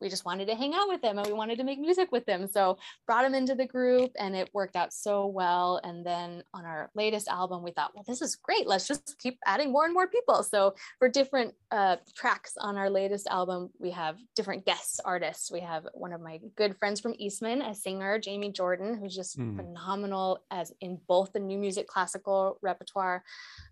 we 0.00 0.08
just 0.08 0.24
wanted 0.24 0.48
to 0.48 0.54
hang 0.54 0.74
out 0.74 0.88
with 0.88 1.02
him 1.02 1.18
and 1.18 1.26
we 1.26 1.32
wanted 1.32 1.58
to 1.58 1.64
make 1.64 1.78
music 1.78 2.12
with 2.12 2.28
him. 2.28 2.46
So 2.46 2.78
brought 3.06 3.24
him 3.24 3.34
into 3.34 3.54
the 3.54 3.66
group, 3.66 4.10
and 4.18 4.34
it 4.34 4.50
worked 4.52 4.76
out 4.76 4.92
so 4.92 5.26
well. 5.26 5.80
And 5.82 6.04
then 6.04 6.42
on 6.52 6.64
our 6.64 6.90
latest 6.94 7.28
album, 7.28 7.62
we 7.62 7.70
thought, 7.70 7.92
well, 7.94 8.04
this 8.06 8.22
is 8.22 8.36
great. 8.36 8.66
Let's 8.66 8.88
just 8.88 9.16
keep 9.18 9.38
adding 9.46 9.72
more 9.72 9.84
and 9.84 9.94
more 9.94 10.08
people. 10.08 10.42
So 10.42 10.74
for 10.98 11.08
different 11.08 11.54
uh, 11.70 11.96
tracks 12.14 12.54
on 12.60 12.76
our 12.76 12.90
latest 12.90 13.26
album, 13.28 13.70
we 13.78 13.90
have 13.92 14.16
different 14.34 14.66
guest 14.66 15.00
artists. 15.04 15.50
We 15.50 15.60
have 15.60 15.86
one 15.94 16.12
of 16.12 16.20
my 16.20 16.40
good 16.56 16.76
friends 16.76 17.00
from 17.00 17.14
Eastman, 17.18 17.62
a 17.62 17.74
singer, 17.74 18.18
Jamie 18.18 18.52
Jordan, 18.52 18.98
who's 18.98 19.14
just 19.14 19.38
mm. 19.38 19.56
phenomenal 19.56 20.40
as 20.50 20.72
in 20.80 20.98
both 21.08 21.32
the 21.32 21.40
new 21.40 21.58
music 21.58 21.86
classical 21.86 22.58
repertoire 22.62 22.95
repertoire 22.96 23.22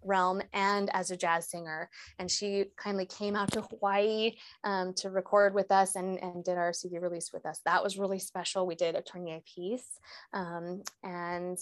realm 0.04 0.42
and 0.52 0.90
as 0.94 1.10
a 1.10 1.16
jazz 1.16 1.48
singer. 1.48 1.88
And 2.18 2.30
she 2.30 2.66
kindly 2.76 3.06
came 3.06 3.36
out 3.36 3.52
to 3.52 3.62
Hawaii 3.62 4.34
um, 4.64 4.92
to 4.94 5.10
record 5.10 5.54
with 5.54 5.70
us 5.70 5.96
and, 5.96 6.22
and 6.22 6.44
did 6.44 6.58
our 6.58 6.72
CD 6.72 6.98
release 6.98 7.32
with 7.32 7.46
us. 7.46 7.60
That 7.64 7.82
was 7.82 7.98
really 7.98 8.18
special. 8.18 8.66
We 8.66 8.74
did 8.74 8.94
a 8.94 9.02
Tournier 9.02 9.40
piece. 9.54 9.98
Um, 10.32 10.82
and 11.02 11.58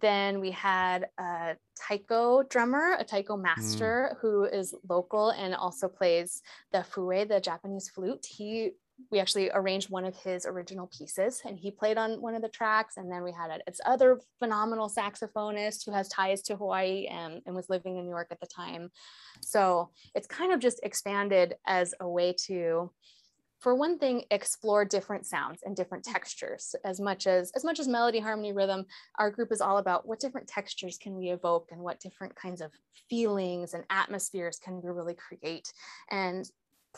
then 0.00 0.40
we 0.40 0.50
had 0.50 1.06
a 1.18 1.56
taiko 1.88 2.42
drummer, 2.42 2.96
a 2.98 3.04
taiko 3.04 3.36
mm. 3.36 3.42
master 3.42 4.10
mm. 4.12 4.20
who 4.20 4.44
is 4.44 4.74
local 4.88 5.30
and 5.30 5.54
also 5.54 5.88
plays 5.88 6.42
the 6.72 6.82
fue, 6.82 7.24
the 7.24 7.40
Japanese 7.40 7.88
flute. 7.88 8.26
He 8.26 8.72
we 9.10 9.20
actually 9.20 9.50
arranged 9.50 9.90
one 9.90 10.04
of 10.04 10.16
his 10.16 10.44
original 10.44 10.90
pieces 10.96 11.40
and 11.44 11.58
he 11.58 11.70
played 11.70 11.98
on 11.98 12.20
one 12.20 12.34
of 12.34 12.42
the 12.42 12.48
tracks 12.48 12.96
and 12.96 13.10
then 13.10 13.22
we 13.22 13.32
had 13.32 13.50
its 13.66 13.80
other 13.86 14.20
phenomenal 14.38 14.88
saxophonist 14.88 15.84
who 15.86 15.92
has 15.92 16.08
ties 16.08 16.42
to 16.42 16.56
hawaii 16.56 17.06
and, 17.06 17.40
and 17.46 17.54
was 17.54 17.70
living 17.70 17.96
in 17.96 18.04
new 18.04 18.10
york 18.10 18.28
at 18.30 18.40
the 18.40 18.46
time. 18.46 18.90
So 19.40 19.90
it's 20.14 20.26
kind 20.26 20.52
of 20.52 20.60
just 20.60 20.80
expanded 20.82 21.54
as 21.66 21.94
a 22.00 22.08
way 22.08 22.34
to 22.46 22.90
for 23.60 23.74
one 23.74 23.98
thing 23.98 24.22
explore 24.30 24.84
different 24.84 25.26
sounds 25.26 25.62
and 25.64 25.74
different 25.74 26.04
textures. 26.04 26.76
As 26.84 27.00
much 27.00 27.26
as 27.26 27.50
as 27.56 27.64
much 27.64 27.80
as 27.80 27.88
melody 27.88 28.20
harmony 28.20 28.52
rhythm 28.52 28.84
our 29.18 29.30
group 29.30 29.50
is 29.52 29.60
all 29.60 29.78
about 29.78 30.06
what 30.06 30.20
different 30.20 30.46
textures 30.46 30.98
can 30.98 31.16
we 31.16 31.30
evoke 31.30 31.68
and 31.72 31.80
what 31.80 32.00
different 32.00 32.36
kinds 32.36 32.60
of 32.60 32.70
feelings 33.08 33.74
and 33.74 33.84
atmospheres 33.90 34.60
can 34.62 34.80
we 34.82 34.90
really 34.90 35.14
create. 35.14 35.72
And 36.10 36.48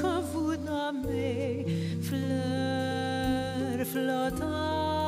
kavuna 0.00 0.92
me 0.92 1.64
fler 2.06 3.84
flota. 3.84 4.99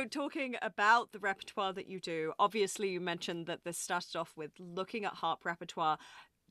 So, 0.00 0.06
talking 0.06 0.56
about 0.62 1.12
the 1.12 1.18
repertoire 1.18 1.74
that 1.74 1.86
you 1.86 2.00
do, 2.00 2.32
obviously 2.38 2.88
you 2.88 3.02
mentioned 3.02 3.44
that 3.48 3.64
this 3.64 3.76
started 3.76 4.16
off 4.16 4.34
with 4.34 4.52
looking 4.58 5.04
at 5.04 5.12
harp 5.12 5.44
repertoire. 5.44 5.98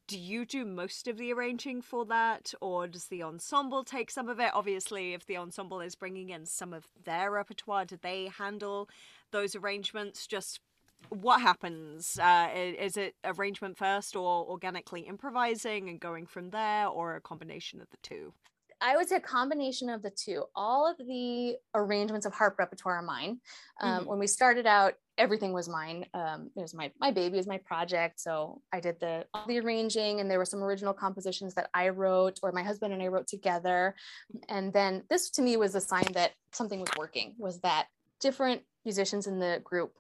Do 0.05 0.19
you 0.19 0.45
do 0.45 0.65
most 0.65 1.07
of 1.07 1.17
the 1.17 1.33
arranging 1.33 1.81
for 1.81 2.05
that, 2.05 2.53
or 2.61 2.87
does 2.87 3.07
the 3.07 3.23
ensemble 3.23 3.83
take 3.83 4.11
some 4.11 4.29
of 4.29 4.39
it? 4.39 4.51
Obviously, 4.53 5.15
if 5.15 5.25
the 5.25 5.37
ensemble 5.37 5.81
is 5.81 5.95
bringing 5.95 6.29
in 6.29 6.45
some 6.45 6.73
of 6.73 6.85
their 7.03 7.31
repertoire, 7.31 7.85
do 7.85 7.97
they 7.99 8.27
handle 8.27 8.87
those 9.31 9.55
arrangements? 9.55 10.27
Just 10.27 10.59
what 11.09 11.41
happens? 11.41 12.19
Uh, 12.19 12.49
is 12.53 12.97
it 12.97 13.15
arrangement 13.23 13.79
first, 13.79 14.15
or 14.15 14.45
organically 14.45 15.01
improvising 15.01 15.89
and 15.89 15.99
going 15.99 16.27
from 16.27 16.51
there, 16.51 16.85
or 16.85 17.15
a 17.15 17.21
combination 17.21 17.81
of 17.81 17.89
the 17.89 17.97
two? 18.03 18.31
I 18.81 18.95
would 18.95 19.09
say 19.09 19.17
a 19.17 19.21
combination 19.21 19.89
of 19.89 20.01
the 20.01 20.09
two. 20.09 20.45
All 20.55 20.89
of 20.89 20.97
the 20.97 21.55
arrangements 21.75 22.25
of 22.25 22.33
harp 22.33 22.57
repertoire 22.59 22.95
are 22.95 23.01
mine. 23.01 23.39
Um, 23.81 23.99
mm-hmm. 23.99 24.09
When 24.09 24.19
we 24.19 24.27
started 24.27 24.65
out, 24.65 24.93
everything 25.17 25.51
was 25.51 25.67
mine. 25.67 26.05
Um, 26.13 26.49
it 26.55 26.61
was 26.61 26.73
my 26.73 26.91
my 26.99 27.11
baby 27.11 27.37
is 27.37 27.47
my 27.47 27.57
project, 27.57 28.19
so 28.19 28.61
I 28.71 28.79
did 28.79 28.99
the 28.99 29.25
all 29.33 29.45
the 29.47 29.59
arranging, 29.59 30.19
and 30.19 30.31
there 30.31 30.37
were 30.37 30.45
some 30.45 30.63
original 30.63 30.93
compositions 30.93 31.53
that 31.55 31.69
I 31.73 31.89
wrote 31.89 32.39
or 32.41 32.51
my 32.51 32.63
husband 32.63 32.93
and 32.93 33.03
I 33.03 33.07
wrote 33.07 33.27
together. 33.27 33.95
And 34.47 34.71
then 34.71 35.03
this 35.09 35.29
to 35.31 35.41
me 35.41 35.57
was 35.57 35.75
a 35.75 35.81
sign 35.81 36.07
that 36.13 36.31
something 36.53 36.79
was 36.79 36.89
working. 36.97 37.35
Was 37.37 37.59
that 37.61 37.87
different 38.19 38.61
musicians 38.85 39.27
in 39.27 39.39
the 39.39 39.61
group 39.63 39.93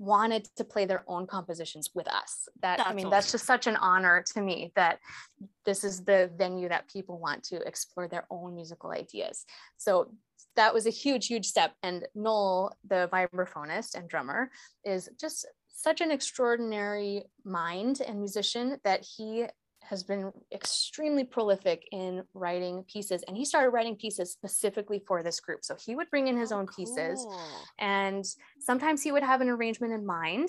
wanted 0.00 0.48
to 0.56 0.64
play 0.64 0.86
their 0.86 1.04
own 1.06 1.26
compositions 1.26 1.90
with 1.94 2.08
us. 2.08 2.48
That 2.62 2.78
that's 2.78 2.90
I 2.90 2.94
mean, 2.94 3.06
awesome. 3.06 3.10
that's 3.10 3.32
just 3.32 3.44
such 3.44 3.66
an 3.66 3.76
honor 3.76 4.24
to 4.32 4.40
me 4.40 4.72
that 4.74 4.98
this 5.66 5.84
is 5.84 6.02
the 6.04 6.30
venue 6.36 6.70
that 6.70 6.88
people 6.88 7.18
want 7.18 7.44
to 7.44 7.60
explore 7.68 8.08
their 8.08 8.26
own 8.30 8.54
musical 8.54 8.92
ideas. 8.92 9.44
So 9.76 10.10
that 10.56 10.72
was 10.72 10.86
a 10.86 10.90
huge, 10.90 11.26
huge 11.26 11.46
step. 11.46 11.74
And 11.82 12.08
Noel, 12.14 12.74
the 12.88 13.10
vibraphonist 13.12 13.94
and 13.94 14.08
drummer, 14.08 14.50
is 14.84 15.10
just 15.20 15.46
such 15.68 16.00
an 16.00 16.10
extraordinary 16.10 17.24
mind 17.44 18.00
and 18.00 18.18
musician 18.18 18.78
that 18.84 19.04
he 19.04 19.44
has 19.82 20.02
been 20.02 20.32
extremely 20.52 21.24
prolific 21.24 21.88
in 21.92 22.22
writing 22.34 22.84
pieces 22.84 23.22
and 23.26 23.36
he 23.36 23.44
started 23.44 23.70
writing 23.70 23.96
pieces 23.96 24.30
specifically 24.30 25.02
for 25.06 25.22
this 25.22 25.40
group 25.40 25.64
so 25.64 25.74
he 25.74 25.94
would 25.94 26.10
bring 26.10 26.28
in 26.28 26.36
his 26.36 26.52
oh, 26.52 26.58
own 26.58 26.66
cool. 26.66 26.84
pieces 26.84 27.26
and 27.78 28.24
sometimes 28.58 29.02
he 29.02 29.12
would 29.12 29.22
have 29.22 29.40
an 29.40 29.48
arrangement 29.48 29.92
in 29.92 30.04
mind 30.04 30.48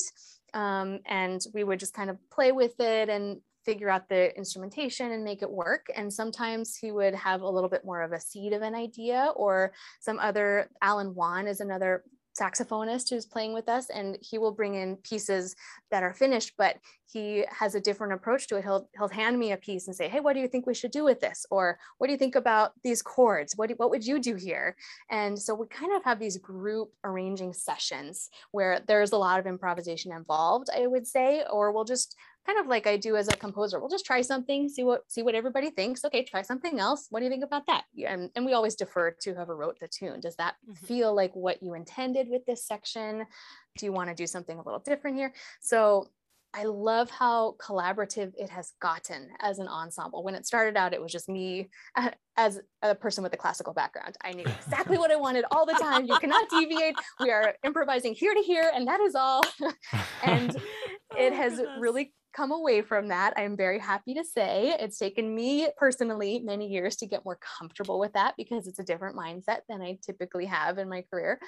um, 0.53 0.99
and 1.05 1.41
we 1.53 1.63
would 1.63 1.79
just 1.79 1.93
kind 1.93 2.09
of 2.09 2.17
play 2.29 2.51
with 2.51 2.79
it 2.79 3.09
and 3.09 3.39
figure 3.63 3.89
out 3.89 4.09
the 4.09 4.35
instrumentation 4.35 5.11
and 5.11 5.23
make 5.23 5.41
it 5.41 5.49
work 5.49 5.85
and 5.95 6.11
sometimes 6.11 6.75
he 6.75 6.91
would 6.91 7.13
have 7.13 7.41
a 7.41 7.49
little 7.49 7.69
bit 7.69 7.85
more 7.85 8.01
of 8.01 8.11
a 8.11 8.19
seed 8.19 8.53
of 8.53 8.61
an 8.61 8.75
idea 8.75 9.31
or 9.35 9.71
some 9.99 10.19
other 10.19 10.69
alan 10.81 11.13
wan 11.13 11.47
is 11.47 11.61
another 11.61 12.03
saxophonist 12.39 13.09
who's 13.09 13.25
playing 13.25 13.53
with 13.53 13.67
us 13.67 13.89
and 13.89 14.17
he 14.21 14.37
will 14.37 14.51
bring 14.51 14.75
in 14.75 14.95
pieces 14.97 15.55
that 15.89 16.03
are 16.03 16.13
finished 16.13 16.53
but 16.57 16.77
he 17.11 17.45
has 17.49 17.75
a 17.75 17.81
different 17.81 18.13
approach 18.13 18.47
to 18.47 18.55
it. 18.55 18.63
He'll 18.63 18.87
he'll 18.97 19.09
hand 19.09 19.37
me 19.37 19.51
a 19.51 19.57
piece 19.57 19.87
and 19.87 19.95
say 19.95 20.07
hey 20.07 20.21
what 20.21 20.33
do 20.33 20.39
you 20.39 20.47
think 20.47 20.65
we 20.65 20.73
should 20.73 20.91
do 20.91 21.03
with 21.03 21.19
this? 21.19 21.45
Or 21.51 21.77
what 21.97 22.07
do 22.07 22.13
you 22.13 22.17
think 22.17 22.35
about 22.35 22.71
these 22.83 23.01
chords? 23.01 23.57
What 23.57 23.69
do, 23.69 23.75
what 23.75 23.89
would 23.89 24.05
you 24.05 24.19
do 24.19 24.35
here? 24.35 24.75
And 25.09 25.37
so 25.37 25.53
we 25.53 25.67
kind 25.67 25.93
of 25.93 26.03
have 26.03 26.19
these 26.19 26.37
group 26.37 26.91
arranging 27.03 27.53
sessions 27.53 28.29
where 28.51 28.79
there's 28.87 29.11
a 29.11 29.17
lot 29.17 29.39
of 29.39 29.47
improvisation 29.47 30.11
involved 30.11 30.67
i 30.75 30.87
would 30.87 31.07
say 31.07 31.43
or 31.51 31.71
we'll 31.71 31.83
just 31.83 32.15
kind 32.45 32.59
of 32.59 32.67
like 32.67 32.87
I 32.87 32.97
do 32.97 33.15
as 33.15 33.27
a 33.27 33.35
composer. 33.35 33.79
We'll 33.79 33.89
just 33.89 34.05
try 34.05 34.21
something, 34.21 34.69
see 34.69 34.83
what 34.83 35.03
see 35.07 35.21
what 35.21 35.35
everybody 35.35 35.69
thinks. 35.69 36.03
Okay, 36.05 36.23
try 36.23 36.41
something 36.41 36.79
else. 36.79 37.07
What 37.09 37.19
do 37.19 37.25
you 37.25 37.31
think 37.31 37.43
about 37.43 37.67
that? 37.67 37.83
And, 38.05 38.29
and 38.35 38.45
we 38.45 38.53
always 38.53 38.75
defer 38.75 39.11
to 39.11 39.33
whoever 39.33 39.55
wrote 39.55 39.79
the 39.79 39.87
tune. 39.87 40.19
Does 40.19 40.35
that 40.37 40.55
mm-hmm. 40.67 40.85
feel 40.85 41.15
like 41.15 41.35
what 41.35 41.61
you 41.61 41.73
intended 41.73 42.27
with 42.29 42.45
this 42.45 42.65
section? 42.65 43.25
Do 43.77 43.85
you 43.85 43.91
want 43.91 44.09
to 44.09 44.15
do 44.15 44.27
something 44.27 44.57
a 44.57 44.63
little 44.63 44.79
different 44.79 45.17
here? 45.17 45.33
So 45.61 46.07
I 46.53 46.65
love 46.65 47.09
how 47.09 47.55
collaborative 47.61 48.33
it 48.37 48.49
has 48.49 48.73
gotten 48.81 49.29
as 49.39 49.59
an 49.59 49.69
ensemble. 49.69 50.23
When 50.23 50.35
it 50.35 50.45
started 50.45 50.75
out, 50.75 50.93
it 50.93 51.01
was 51.01 51.11
just 51.11 51.29
me 51.29 51.69
as 52.37 52.59
a 52.81 52.95
person 52.95 53.23
with 53.23 53.33
a 53.33 53.37
classical 53.37 53.73
background. 53.73 54.17
I 54.23 54.33
knew 54.33 54.43
exactly 54.43 54.97
what 54.97 55.11
I 55.11 55.15
wanted 55.15 55.45
all 55.51 55.65
the 55.65 55.73
time. 55.73 56.05
You 56.05 56.17
cannot 56.17 56.49
deviate. 56.49 56.95
We 57.19 57.31
are 57.31 57.55
improvising 57.63 58.13
here 58.13 58.33
to 58.33 58.41
here, 58.41 58.69
and 58.73 58.87
that 58.87 58.99
is 58.99 59.15
all. 59.15 59.43
and 60.23 60.55
it 61.17 61.33
oh 61.33 61.35
has 61.35 61.61
really 61.79 62.13
come 62.33 62.51
away 62.51 62.81
from 62.81 63.07
that. 63.09 63.33
I'm 63.37 63.57
very 63.57 63.79
happy 63.79 64.13
to 64.13 64.23
say 64.23 64.75
it's 64.79 64.97
taken 64.97 65.33
me 65.33 65.67
personally 65.77 66.39
many 66.39 66.67
years 66.67 66.95
to 66.97 67.05
get 67.05 67.25
more 67.25 67.37
comfortable 67.57 67.99
with 67.99 68.13
that 68.13 68.35
because 68.37 68.67
it's 68.67 68.79
a 68.79 68.83
different 68.83 69.17
mindset 69.17 69.59
than 69.67 69.81
I 69.81 69.97
typically 70.05 70.45
have 70.45 70.77
in 70.77 70.89
my 70.89 71.03
career. 71.11 71.39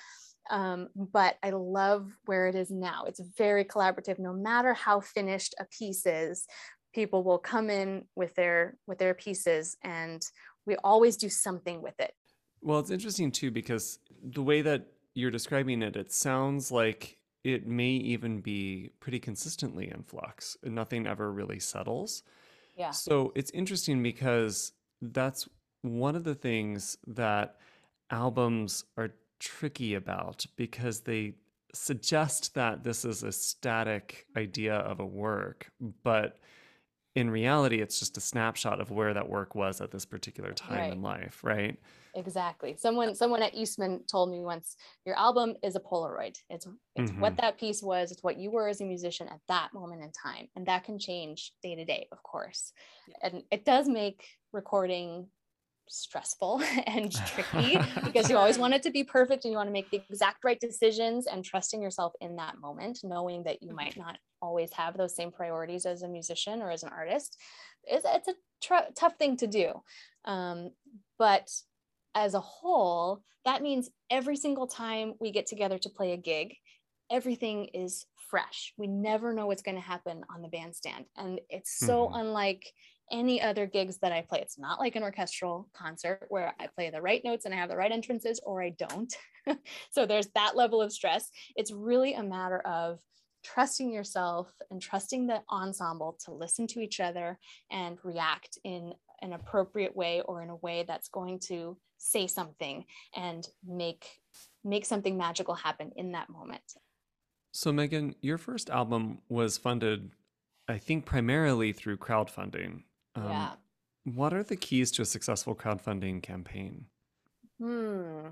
Um, 0.49 0.89
but 0.95 1.35
I 1.41 1.51
love 1.51 2.11
where 2.25 2.47
it 2.47 2.55
is 2.55 2.69
now. 2.69 3.05
It's 3.07 3.21
very 3.37 3.63
collaborative. 3.63 4.19
No 4.19 4.33
matter 4.33 4.73
how 4.73 4.99
finished 4.99 5.55
a 5.59 5.65
piece 5.65 6.05
is, 6.05 6.45
people 6.93 7.23
will 7.23 7.39
come 7.39 7.69
in 7.69 8.05
with 8.15 8.35
their 8.35 8.77
with 8.85 8.97
their 8.97 9.13
pieces, 9.13 9.77
and 9.83 10.21
we 10.65 10.75
always 10.83 11.17
do 11.17 11.29
something 11.29 11.81
with 11.81 11.99
it. 11.99 12.13
Well, 12.61 12.79
it's 12.79 12.91
interesting 12.91 13.31
too 13.31 13.51
because 13.51 13.99
the 14.21 14.43
way 14.43 14.61
that 14.61 14.87
you're 15.13 15.31
describing 15.31 15.81
it, 15.81 15.95
it 15.95 16.11
sounds 16.11 16.71
like 16.71 17.17
it 17.43 17.67
may 17.67 17.89
even 17.91 18.39
be 18.41 18.91
pretty 18.99 19.19
consistently 19.19 19.89
in 19.91 20.03
flux 20.03 20.57
nothing 20.63 21.05
ever 21.07 21.31
really 21.31 21.59
settles. 21.59 22.23
Yeah. 22.75 22.91
So 22.91 23.31
it's 23.35 23.51
interesting 23.51 24.01
because 24.01 24.73
that's 25.01 25.47
one 25.81 26.15
of 26.15 26.23
the 26.23 26.35
things 26.35 26.97
that 27.07 27.57
albums 28.09 28.85
are 28.97 29.13
tricky 29.39 29.93
about 29.95 30.45
because 30.55 31.01
they 31.01 31.35
suggest 31.73 32.53
that 32.55 32.83
this 32.83 33.03
is 33.03 33.23
a 33.23 33.31
static 33.31 34.25
idea 34.37 34.75
of 34.75 34.99
a 34.99 35.05
work, 35.05 35.71
but 36.03 36.39
in 37.15 37.29
reality, 37.29 37.79
it's 37.81 37.99
just 37.99 38.17
a 38.17 38.21
snapshot 38.21 38.79
of 38.81 38.89
where 38.89 39.13
that 39.13 39.29
work 39.29 39.53
was 39.55 39.81
at 39.81 39.91
this 39.91 40.05
particular 40.05 40.53
time 40.53 40.79
Right. 40.79 40.93
in 40.93 41.01
life, 41.01 41.43
right? 41.43 41.79
Exactly. 42.15 42.75
Someone 42.77 43.15
someone 43.15 43.41
at 43.41 43.55
Eastman 43.55 44.03
told 44.09 44.29
me 44.29 44.41
once, 44.41 44.75
your 45.05 45.17
album 45.17 45.55
is 45.63 45.75
a 45.75 45.79
Polaroid. 45.79 46.35
It's 46.49 46.67
it's 46.95 47.11
what 47.13 47.33
Mhm. 47.33 47.41
that 47.41 47.57
piece 47.57 47.81
was, 47.81 48.11
it's 48.11 48.23
what 48.23 48.37
you 48.37 48.51
were 48.51 48.67
as 48.67 48.81
a 48.81 48.85
musician 48.85 49.27
at 49.29 49.39
that 49.47 49.73
moment 49.73 50.03
in 50.03 50.11
time. 50.11 50.47
And 50.55 50.65
that 50.67 50.83
can 50.83 50.99
change 50.99 51.53
day 51.63 51.75
to 51.75 51.85
day, 51.85 52.07
of 52.11 52.21
course. 52.21 52.71
And 53.21 53.43
it 53.51 53.65
does 53.65 53.87
make 53.87 54.25
recording 54.51 55.31
stressful 55.89 56.61
and 56.87 57.11
tricky 57.11 57.77
because 58.05 58.29
you 58.29 58.37
always 58.37 58.57
want 58.57 58.73
it 58.73 58.83
to 58.83 58.91
be 58.91 59.03
perfect 59.03 59.43
and 59.43 59.51
you 59.51 59.57
want 59.57 59.67
to 59.67 59.73
make 59.73 59.89
the 59.89 60.01
exact 60.09 60.43
right 60.43 60.59
decisions 60.59 61.27
and 61.27 61.43
trusting 61.43 61.81
yourself 61.81 62.13
in 62.21 62.35
that 62.37 62.57
moment, 62.59 62.99
knowing 63.03 63.43
that 63.43 63.61
you 63.61 63.73
might 63.73 63.97
not 63.97 64.17
always 64.41 64.71
have 64.73 64.95
those 64.97 65.15
same 65.15 65.31
priorities 65.31 65.85
as 65.85 66.03
a 66.03 66.07
musician 66.07 66.61
or 66.61 66.69
as 66.71 66.83
an 66.83 66.89
artist. 66.89 67.37
It's, 67.85 68.05
it's 68.07 68.27
a 68.27 68.35
tr- 68.61 68.91
tough 68.95 69.15
thing 69.17 69.35
to 69.37 69.47
do. 69.47 69.81
Um, 70.25 70.71
but 71.17 71.49
as 72.15 72.33
a 72.33 72.39
whole, 72.39 73.23
that 73.45 73.61
means 73.61 73.89
every 74.09 74.35
single 74.35 74.67
time 74.67 75.15
we 75.19 75.31
get 75.31 75.45
together 75.45 75.77
to 75.79 75.89
play 75.89 76.13
a 76.13 76.17
gig, 76.17 76.55
everything 77.09 77.65
is 77.73 78.05
fresh. 78.15 78.73
We 78.77 78.87
never 78.87 79.33
know 79.33 79.47
what's 79.47 79.61
going 79.61 79.75
to 79.75 79.81
happen 79.81 80.23
on 80.33 80.41
the 80.41 80.47
bandstand. 80.47 81.05
And 81.15 81.41
it's 81.49 81.71
so 81.71 82.09
Mhm. 82.09 82.13
unlike 82.13 82.73
any 83.11 83.41
other 83.41 83.67
gigs 83.67 83.99
that 83.99 84.11
I 84.11 84.21
play. 84.21 84.39
It's 84.39 84.57
not 84.57 84.79
like 84.79 84.95
an 84.95 85.03
orchestral 85.03 85.69
concert 85.73 86.25
where 86.29 86.55
I 86.59 86.67
play 86.67 86.89
the 86.89 87.01
right 87.01 87.23
notes 87.23 87.45
and 87.45 87.53
I 87.53 87.57
have 87.57 87.69
the 87.69 87.77
right 87.77 87.91
entrances 87.91 88.39
or 88.43 88.63
I 88.63 88.69
don't. 88.69 89.13
so 89.91 90.05
there's 90.05 90.29
that 90.33 90.55
level 90.55 90.81
of 90.81 90.91
stress. 90.91 91.29
It's 91.55 91.71
really 91.71 92.13
a 92.13 92.23
matter 92.23 92.59
of 92.59 93.01
trusting 93.43 93.91
yourself 93.91 94.53
and 94.71 94.81
trusting 94.81 95.27
the 95.27 95.43
ensemble 95.51 96.17
to 96.25 96.31
listen 96.31 96.65
to 96.67 96.79
each 96.79 97.01
other 97.01 97.37
and 97.69 97.99
react 98.03 98.57
in 98.63 98.93
an 99.21 99.33
appropriate 99.33 99.95
way 99.95 100.21
or 100.21 100.41
in 100.41 100.49
a 100.49 100.55
way 100.55 100.83
that's 100.87 101.09
going 101.09 101.39
to 101.39 101.77
say 102.03 102.27
something 102.27 102.85
and 103.15 103.47
make 103.65 104.05
make 104.63 104.85
something 104.85 105.17
magical 105.17 105.55
happen 105.55 105.91
in 105.95 106.11
that 106.11 106.29
moment. 106.29 106.75
So, 107.51 107.71
Megan, 107.71 108.15
your 108.21 108.37
first 108.37 108.69
album 108.69 109.19
was 109.29 109.57
funded, 109.57 110.11
I 110.67 110.77
think, 110.77 111.05
primarily 111.05 111.71
through 111.71 111.97
crowdfunding. 111.97 112.83
Um, 113.15 113.29
yeah. 113.29 113.51
What 114.05 114.33
are 114.33 114.43
the 114.43 114.55
keys 114.55 114.91
to 114.91 115.01
a 115.01 115.05
successful 115.05 115.55
crowdfunding 115.55 116.23
campaign? 116.23 116.85
Hmm. 117.59 118.29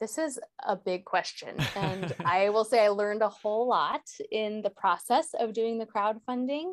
This 0.00 0.16
is 0.16 0.38
a 0.64 0.76
big 0.76 1.04
question. 1.04 1.56
And 1.76 2.14
I 2.24 2.50
will 2.50 2.64
say 2.64 2.84
I 2.84 2.88
learned 2.88 3.22
a 3.22 3.28
whole 3.28 3.68
lot 3.68 4.02
in 4.30 4.62
the 4.62 4.70
process 4.70 5.34
of 5.38 5.52
doing 5.52 5.78
the 5.78 5.86
crowdfunding. 5.86 6.72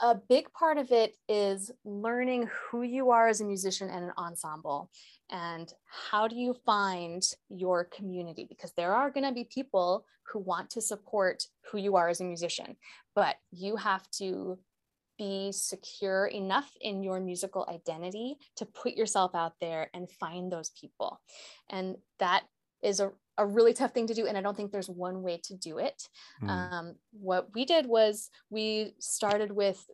A 0.00 0.14
big 0.14 0.52
part 0.52 0.78
of 0.78 0.90
it 0.90 1.16
is 1.28 1.70
learning 1.84 2.48
who 2.70 2.82
you 2.82 3.10
are 3.10 3.28
as 3.28 3.40
a 3.40 3.44
musician 3.44 3.90
and 3.90 4.04
an 4.04 4.12
ensemble 4.16 4.90
and 5.30 5.72
how 6.10 6.28
do 6.28 6.36
you 6.36 6.54
find 6.64 7.22
your 7.48 7.84
community 7.84 8.46
because 8.48 8.72
there 8.76 8.94
are 8.94 9.10
going 9.10 9.26
to 9.26 9.32
be 9.32 9.44
people 9.44 10.04
who 10.24 10.38
want 10.38 10.70
to 10.70 10.80
support 10.80 11.44
who 11.70 11.78
you 11.78 11.96
are 11.96 12.08
as 12.08 12.20
a 12.20 12.24
musician 12.24 12.76
but 13.14 13.36
you 13.50 13.76
have 13.76 14.08
to 14.10 14.58
be 15.18 15.52
secure 15.52 16.26
enough 16.26 16.70
in 16.80 17.02
your 17.02 17.20
musical 17.20 17.66
identity 17.68 18.36
to 18.56 18.66
put 18.66 18.94
yourself 18.94 19.34
out 19.34 19.52
there 19.60 19.88
and 19.94 20.10
find 20.10 20.50
those 20.50 20.70
people. 20.70 21.20
And 21.70 21.96
that 22.18 22.42
is 22.82 23.00
a, 23.00 23.12
a 23.38 23.46
really 23.46 23.72
tough 23.72 23.92
thing 23.92 24.06
to 24.06 24.14
do. 24.14 24.26
And 24.26 24.36
I 24.36 24.42
don't 24.42 24.56
think 24.56 24.72
there's 24.72 24.88
one 24.88 25.22
way 25.22 25.40
to 25.44 25.54
do 25.54 25.78
it. 25.78 26.08
Hmm. 26.40 26.50
Um, 26.50 26.94
what 27.12 27.48
we 27.54 27.64
did 27.64 27.86
was 27.86 28.30
we 28.50 28.94
started 28.98 29.52
with 29.52 29.84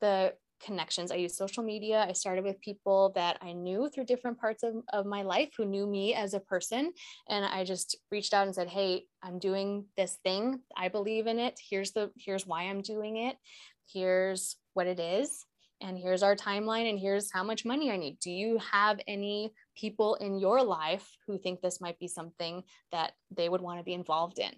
the 0.00 0.34
connections. 0.60 1.10
I 1.10 1.16
used 1.16 1.36
social 1.36 1.62
media. 1.62 2.04
I 2.06 2.12
started 2.12 2.44
with 2.44 2.60
people 2.60 3.12
that 3.14 3.38
I 3.40 3.52
knew 3.52 3.88
through 3.88 4.04
different 4.04 4.38
parts 4.38 4.62
of, 4.62 4.74
of 4.92 5.06
my 5.06 5.22
life 5.22 5.50
who 5.56 5.64
knew 5.64 5.86
me 5.86 6.14
as 6.14 6.34
a 6.34 6.40
person. 6.40 6.92
And 7.28 7.44
I 7.44 7.64
just 7.64 7.96
reached 8.10 8.34
out 8.34 8.46
and 8.46 8.54
said, 8.54 8.68
Hey, 8.68 9.04
I'm 9.22 9.38
doing 9.38 9.86
this 9.96 10.18
thing. 10.22 10.60
I 10.76 10.88
believe 10.88 11.26
in 11.26 11.38
it. 11.38 11.58
Here's 11.68 11.92
the 11.92 12.10
here's 12.16 12.46
why 12.46 12.64
I'm 12.64 12.82
doing 12.82 13.16
it. 13.16 13.36
Here's 13.92 14.56
what 14.74 14.86
it 14.86 15.00
is. 15.00 15.44
And 15.80 15.98
here's 15.98 16.22
our 16.22 16.36
timeline, 16.36 16.88
and 16.88 16.98
here's 16.98 17.32
how 17.32 17.42
much 17.42 17.64
money 17.64 17.90
I 17.90 17.96
need. 17.96 18.18
Do 18.20 18.30
you 18.30 18.58
have 18.72 19.00
any 19.06 19.52
people 19.76 20.16
in 20.16 20.38
your 20.38 20.62
life 20.62 21.08
who 21.26 21.38
think 21.38 21.60
this 21.60 21.80
might 21.80 21.98
be 21.98 22.08
something 22.08 22.62
that 22.92 23.12
they 23.34 23.48
would 23.48 23.62
want 23.62 23.78
to 23.78 23.84
be 23.84 23.94
involved 23.94 24.38
in? 24.38 24.52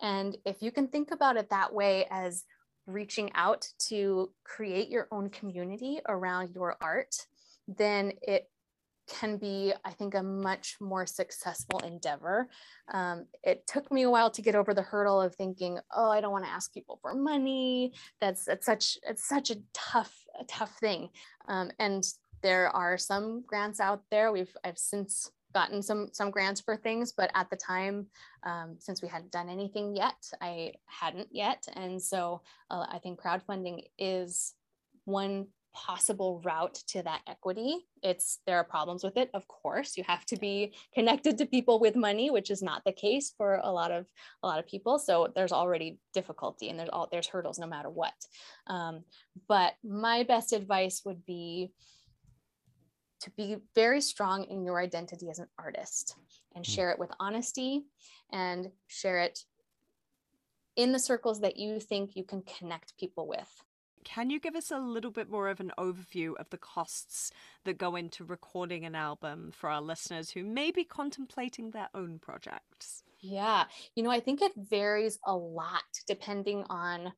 And 0.00 0.36
if 0.46 0.62
you 0.62 0.72
can 0.72 0.88
think 0.88 1.10
about 1.10 1.36
it 1.36 1.50
that 1.50 1.74
way 1.74 2.06
as 2.10 2.44
reaching 2.86 3.30
out 3.34 3.68
to 3.88 4.30
create 4.44 4.88
your 4.88 5.08
own 5.12 5.30
community 5.30 6.00
around 6.08 6.54
your 6.54 6.76
art, 6.80 7.14
then 7.68 8.12
it 8.22 8.48
can 9.08 9.36
be, 9.36 9.72
I 9.84 9.90
think, 9.90 10.14
a 10.14 10.22
much 10.22 10.76
more 10.80 11.06
successful 11.06 11.80
endeavor. 11.80 12.48
Um, 12.92 13.26
it 13.42 13.66
took 13.66 13.90
me 13.90 14.02
a 14.02 14.10
while 14.10 14.30
to 14.30 14.42
get 14.42 14.54
over 14.54 14.74
the 14.74 14.82
hurdle 14.82 15.20
of 15.20 15.34
thinking, 15.34 15.78
oh, 15.94 16.10
I 16.10 16.20
don't 16.20 16.32
want 16.32 16.44
to 16.44 16.50
ask 16.50 16.72
people 16.72 16.98
for 17.02 17.14
money. 17.14 17.92
That's 18.20 18.44
that's 18.44 18.66
such 18.66 18.98
it's 19.02 19.26
such 19.26 19.50
a 19.50 19.56
tough 19.74 20.14
a 20.40 20.44
tough 20.44 20.76
thing. 20.78 21.08
Um, 21.48 21.70
and 21.78 22.04
there 22.42 22.68
are 22.70 22.98
some 22.98 23.42
grants 23.46 23.80
out 23.80 24.02
there. 24.10 24.32
We've 24.32 24.54
I've 24.64 24.78
since 24.78 25.30
gotten 25.54 25.82
some 25.82 26.08
some 26.12 26.30
grants 26.30 26.60
for 26.60 26.76
things, 26.76 27.12
but 27.12 27.30
at 27.34 27.50
the 27.50 27.56
time, 27.56 28.06
um, 28.42 28.76
since 28.78 29.02
we 29.02 29.08
hadn't 29.08 29.32
done 29.32 29.48
anything 29.48 29.94
yet, 29.94 30.30
I 30.40 30.72
hadn't 30.86 31.28
yet, 31.30 31.66
and 31.74 32.00
so 32.02 32.42
uh, 32.70 32.86
I 32.90 32.98
think 32.98 33.20
crowdfunding 33.20 33.84
is 33.98 34.54
one 35.04 35.46
possible 35.72 36.40
route 36.44 36.74
to 36.88 37.02
that 37.02 37.22
equity. 37.26 37.86
It's 38.02 38.40
there 38.46 38.56
are 38.56 38.64
problems 38.64 39.02
with 39.02 39.16
it 39.16 39.30
of 39.34 39.46
course. 39.48 39.96
You 39.96 40.04
have 40.06 40.24
to 40.26 40.36
be 40.36 40.74
connected 40.94 41.38
to 41.38 41.46
people 41.46 41.78
with 41.80 41.96
money 41.96 42.30
which 42.30 42.50
is 42.50 42.62
not 42.62 42.84
the 42.84 42.92
case 42.92 43.32
for 43.36 43.60
a 43.62 43.70
lot 43.70 43.90
of 43.90 44.06
a 44.42 44.46
lot 44.46 44.58
of 44.58 44.66
people. 44.66 44.98
So 44.98 45.32
there's 45.34 45.52
already 45.52 45.98
difficulty 46.12 46.68
and 46.68 46.78
there's 46.78 46.90
all 46.90 47.08
there's 47.10 47.26
hurdles 47.28 47.58
no 47.58 47.66
matter 47.66 47.90
what. 47.90 48.14
Um, 48.66 49.04
but 49.48 49.74
my 49.82 50.22
best 50.24 50.52
advice 50.52 51.02
would 51.04 51.24
be 51.24 51.72
to 53.20 53.30
be 53.30 53.56
very 53.74 54.00
strong 54.00 54.44
in 54.44 54.64
your 54.64 54.80
identity 54.80 55.30
as 55.30 55.38
an 55.38 55.46
artist 55.58 56.16
and 56.56 56.66
share 56.66 56.90
it 56.90 56.98
with 56.98 57.10
honesty 57.20 57.84
and 58.32 58.70
share 58.88 59.20
it 59.20 59.44
in 60.76 60.92
the 60.92 60.98
circles 60.98 61.40
that 61.40 61.56
you 61.56 61.78
think 61.78 62.16
you 62.16 62.24
can 62.24 62.42
connect 62.42 62.96
people 62.98 63.26
with 63.28 63.62
Can 64.04 64.30
you 64.30 64.40
give 64.40 64.56
us 64.56 64.70
a 64.70 64.78
little 64.78 65.10
bit 65.10 65.30
more 65.30 65.48
of 65.48 65.60
an 65.60 65.72
overview 65.78 66.34
of 66.38 66.50
the 66.50 66.58
costs 66.58 67.30
that 67.64 67.78
go 67.78 67.96
into 67.96 68.24
recording 68.24 68.84
an 68.84 68.94
album 68.94 69.50
for 69.52 69.70
our 69.70 69.80
listeners 69.80 70.30
who 70.30 70.44
may 70.44 70.70
be 70.70 70.84
contemplating 70.84 71.70
their 71.70 71.88
own 71.94 72.18
projects? 72.18 73.02
Yeah, 73.20 73.64
you 73.94 74.02
know, 74.02 74.10
I 74.10 74.20
think 74.20 74.42
it 74.42 74.52
varies 74.56 75.18
a 75.24 75.36
lot 75.36 75.82
depending 76.08 76.64
on 76.68 77.12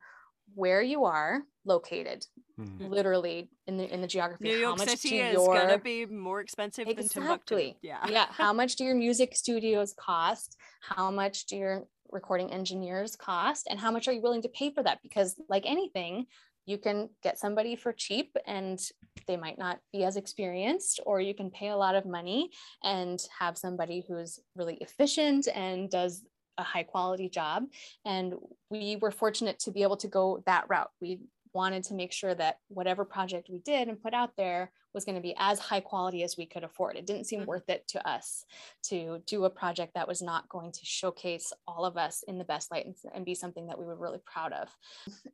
where 0.55 0.83
you 0.83 1.05
are 1.05 1.43
located, 1.65 2.27
Hmm. 2.57 2.87
literally 2.87 3.49
in 3.67 3.79
the 3.79 3.93
in 3.93 4.01
the 4.03 4.07
geography. 4.07 4.45
New 4.45 4.55
how 4.57 4.61
York 4.61 4.79
much 4.79 4.89
City 4.91 5.09
do 5.19 5.25
is 5.25 5.33
your 5.33 5.47
going 5.55 5.69
to 5.69 5.79
be 5.79 6.05
more 6.07 6.41
expensive 6.41 6.87
than 6.87 7.09
Timbuktu. 7.09 7.57
exactly 7.57 7.79
Yeah. 7.83 8.07
yeah 8.09 8.27
how 8.31 8.53
much 8.53 8.77
do 8.77 8.85
your 8.85 8.95
music 8.95 9.35
studios 9.35 9.95
cost? 9.99 10.57
How 10.83 11.11
much 11.11 11.47
do 11.47 11.57
your 11.57 11.89
recording 12.11 12.53
engineers 12.53 13.17
cost? 13.17 13.67
And 13.71 13.81
how 13.81 13.91
much 13.91 14.07
are 14.07 14.13
you 14.13 14.21
willing 14.21 14.43
to 14.43 14.49
pay 14.51 14.71
for 14.71 14.83
that? 14.85 15.01
Because 15.03 15.35
like 15.49 15.65
anything, 15.67 16.27
you 16.67 16.79
can 16.79 17.11
get 17.23 17.39
somebody 17.39 17.77
for 17.77 17.93
cheap 17.93 18.37
and 18.47 18.81
they 19.27 19.37
might 19.37 19.59
not 19.59 19.79
be 19.93 20.05
as 20.05 20.17
experienced, 20.17 21.01
or 21.07 21.21
you 21.21 21.35
can 21.35 21.51
pay 21.51 21.69
a 21.69 21.77
lot 21.77 21.95
of 21.95 22.07
money 22.07 22.51
and 22.83 23.21
have 23.39 23.59
somebody 23.59 24.05
who's 24.07 24.39
really 24.57 24.77
efficient 24.77 25.49
and 25.55 25.91
does 25.91 26.25
a 26.59 26.63
high 26.63 26.83
quality 26.83 27.29
job. 27.29 27.65
And 28.05 28.35
we 28.71 28.97
were 28.97 29.11
fortunate 29.11 29.59
to 29.61 29.71
be 29.71 29.83
able 29.83 29.97
to 29.99 30.09
go 30.09 30.43
that 30.47 30.69
route. 30.69 30.91
We 31.01 31.21
wanted 31.53 31.85
to 31.85 31.95
make 31.95 32.13
sure 32.13 32.35
that 32.35 32.59
whatever 32.69 33.05
project 33.05 33.49
we 33.51 33.59
did 33.59 33.89
and 33.89 34.03
put 34.03 34.15
out 34.15 34.31
there 34.37 34.73
was 34.95 35.05
going 35.05 35.17
to 35.17 35.21
be 35.21 35.35
as 35.37 35.59
high 35.59 35.81
quality 35.81 36.23
as 36.23 36.37
we 36.39 36.47
could 36.47 36.65
afford. 36.65 36.97
It 36.97 37.07
didn't 37.07 37.25
seem 37.25 37.43
Mhm. 37.43 37.47
worth 37.47 37.69
it 37.69 37.87
to 37.89 38.09
us 38.09 38.45
to 38.85 39.19
do 39.27 39.45
a 39.45 39.51
project 39.51 39.95
that 39.95 40.09
was 40.09 40.23
not 40.23 40.49
going 40.49 40.73
to 40.73 40.85
showcase 40.85 41.53
all 41.67 41.85
of 41.85 41.97
us 41.99 42.23
in 42.23 42.39
the 42.39 42.45
best 42.45 42.71
light 42.71 42.87
and, 42.87 42.95
and 43.13 43.25
be 43.25 43.35
something 43.35 43.67
that 43.67 43.79
we 43.79 43.85
were 43.85 43.97
really 43.97 44.21
proud 44.25 44.53
of. 44.53 44.75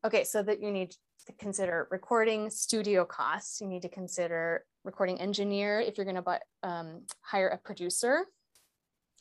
Okay, 0.04 0.24
so 0.24 0.42
that 0.42 0.60
you 0.60 0.70
need 0.72 0.96
to 1.26 1.32
consider 1.34 1.86
recording 1.90 2.48
studio 2.48 3.04
costs. 3.04 3.60
You 3.60 3.68
need 3.68 3.82
to 3.82 3.88
consider 3.88 4.64
recording 4.82 5.20
engineer 5.20 5.78
if 5.80 5.98
you're 5.98 6.10
going 6.10 6.22
to 6.22 6.40
um, 6.62 7.06
hire 7.20 7.48
a 7.48 7.58
producer. 7.58 8.24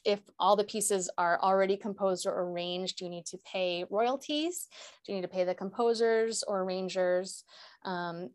If 0.05 0.21
all 0.39 0.55
the 0.55 0.63
pieces 0.63 1.09
are 1.17 1.41
already 1.41 1.75
composed 1.75 2.25
or 2.25 2.31
arranged, 2.43 3.01
you 3.01 3.09
need 3.09 3.25
to 3.27 3.37
pay 3.39 3.83
royalties? 3.89 4.69
Do 5.05 5.11
you 5.11 5.17
need 5.17 5.23
to 5.23 5.27
pay 5.27 5.43
the 5.43 5.53
composers 5.53 6.41
or 6.43 6.61
arrangers? 6.61 7.43
Um, 7.83 8.29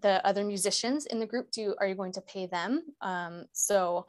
the 0.00 0.24
other 0.26 0.44
musicians 0.44 1.06
in 1.06 1.18
the 1.18 1.26
group 1.26 1.50
do 1.50 1.74
are 1.78 1.86
you 1.86 1.94
going 1.94 2.12
to 2.12 2.20
pay 2.22 2.46
them? 2.46 2.82
Um, 3.00 3.44
so 3.52 4.06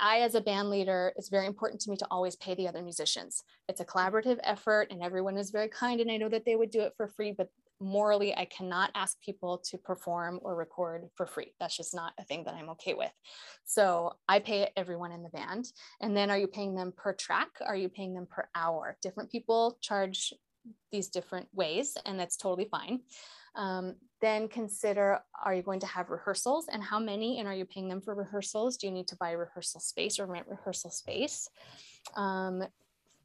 i 0.00 0.20
as 0.20 0.34
a 0.34 0.40
band 0.40 0.70
leader 0.70 1.12
it's 1.16 1.28
very 1.28 1.46
important 1.46 1.80
to 1.80 1.90
me 1.90 1.96
to 1.96 2.06
always 2.10 2.36
pay 2.36 2.54
the 2.54 2.68
other 2.68 2.82
musicians. 2.82 3.42
It's 3.68 3.80
a 3.80 3.84
collaborative 3.84 4.38
effort 4.42 4.88
and 4.90 5.02
everyone 5.02 5.36
is 5.36 5.50
very 5.50 5.68
kind 5.68 6.00
and 6.00 6.10
i 6.10 6.16
know 6.16 6.28
that 6.28 6.44
they 6.44 6.56
would 6.56 6.70
do 6.70 6.80
it 6.80 6.94
for 6.96 7.08
free 7.08 7.32
but 7.32 7.50
morally 7.80 8.36
i 8.36 8.44
cannot 8.44 8.90
ask 8.96 9.20
people 9.20 9.58
to 9.58 9.78
perform 9.78 10.40
or 10.42 10.54
record 10.56 11.08
for 11.14 11.26
free. 11.26 11.54
That's 11.60 11.76
just 11.76 11.94
not 11.94 12.12
a 12.18 12.24
thing 12.24 12.44
that 12.44 12.54
i'm 12.54 12.70
okay 12.70 12.94
with. 12.94 13.12
So 13.64 14.14
i 14.28 14.38
pay 14.38 14.70
everyone 14.76 15.12
in 15.12 15.22
the 15.22 15.30
band. 15.30 15.72
And 16.00 16.16
then 16.16 16.30
are 16.30 16.38
you 16.38 16.46
paying 16.46 16.74
them 16.74 16.92
per 16.96 17.12
track? 17.12 17.50
Are 17.64 17.76
you 17.76 17.88
paying 17.88 18.14
them 18.14 18.26
per 18.30 18.48
hour? 18.54 18.96
Different 19.02 19.30
people 19.30 19.78
charge 19.80 20.32
these 20.92 21.08
different 21.08 21.48
ways 21.52 21.96
and 22.06 22.18
that's 22.18 22.36
totally 22.36 22.68
fine. 22.70 23.00
Um, 23.54 23.96
then 24.20 24.48
consider 24.48 25.20
are 25.44 25.54
you 25.54 25.62
going 25.62 25.80
to 25.80 25.86
have 25.86 26.10
rehearsals? 26.10 26.66
And 26.72 26.82
how 26.82 26.98
many 26.98 27.38
and 27.38 27.46
are 27.46 27.54
you 27.54 27.64
paying 27.64 27.88
them 27.88 28.00
for 28.00 28.14
rehearsals? 28.14 28.76
Do 28.76 28.86
you 28.86 28.92
need 28.92 29.08
to 29.08 29.16
buy 29.16 29.32
rehearsal 29.32 29.80
space 29.80 30.18
or 30.18 30.26
rent 30.26 30.46
rehearsal 30.48 30.90
space? 30.90 31.48
Um, 32.16 32.64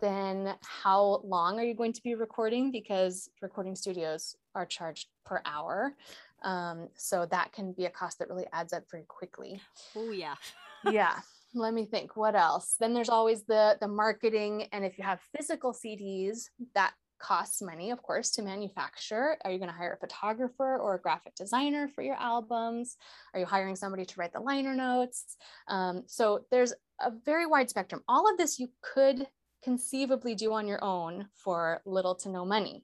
then 0.02 0.56
how 0.62 1.22
long 1.24 1.60
are 1.60 1.64
you 1.64 1.74
going 1.74 1.94
to 1.94 2.04
be 2.04 2.16
recording? 2.16 2.72
Because 2.72 3.30
recording 3.42 3.76
studios 3.76 4.36
are 4.54 4.66
charged 4.66 5.08
per 5.26 5.42
hour. 5.46 5.96
Um, 6.44 6.90
so 6.96 7.26
that 7.28 7.54
can 7.54 7.72
be 7.72 7.86
a 7.86 7.90
cost 7.90 8.20
that 8.20 8.30
really 8.30 8.46
adds 8.52 8.74
up 8.74 8.84
very 8.92 9.06
quickly. 9.08 9.62
Oh, 9.96 10.12
yeah. 10.12 10.36
yeah. 10.92 11.20
Let 11.56 11.74
me 11.74 11.86
think. 11.86 12.18
What 12.18 12.36
else? 12.36 12.76
Then 12.80 12.94
there's 12.94 13.10
always 13.10 13.44
the 13.44 13.78
the 13.80 13.88
marketing. 13.88 14.68
And 14.72 14.84
if 14.84 14.98
you 14.98 15.04
have 15.04 15.20
physical 15.36 15.72
cds 15.72 16.50
that 16.74 16.94
costs 17.24 17.62
money 17.62 17.90
of 17.90 18.04
course 18.04 18.32
to 18.32 18.42
manufacture 18.42 19.38
are 19.44 19.52
you 19.52 19.58
going 19.58 19.70
to 19.70 19.76
hire 19.76 19.94
a 19.94 19.98
photographer 19.98 20.78
or 20.78 20.96
a 20.96 21.00
graphic 21.00 21.34
designer 21.36 21.88
for 21.88 22.04
your 22.04 22.16
albums 22.16 22.98
are 23.34 23.40
you 23.40 23.46
hiring 23.46 23.76
somebody 23.76 24.04
to 24.04 24.16
write 24.20 24.34
the 24.34 24.40
liner 24.40 24.76
notes 24.76 25.38
um, 25.70 26.04
so 26.06 26.46
there's 26.52 26.74
a 27.00 27.12
very 27.26 27.46
wide 27.46 27.70
spectrum 27.70 28.02
all 28.08 28.30
of 28.30 28.38
this 28.38 28.60
you 28.60 28.68
could 28.82 29.26
conceivably 29.64 30.36
do 30.36 30.52
on 30.52 30.68
your 30.68 30.84
own 30.84 31.26
for 31.34 31.82
little 31.86 32.14
to 32.14 32.30
no 32.30 32.44
money 32.44 32.84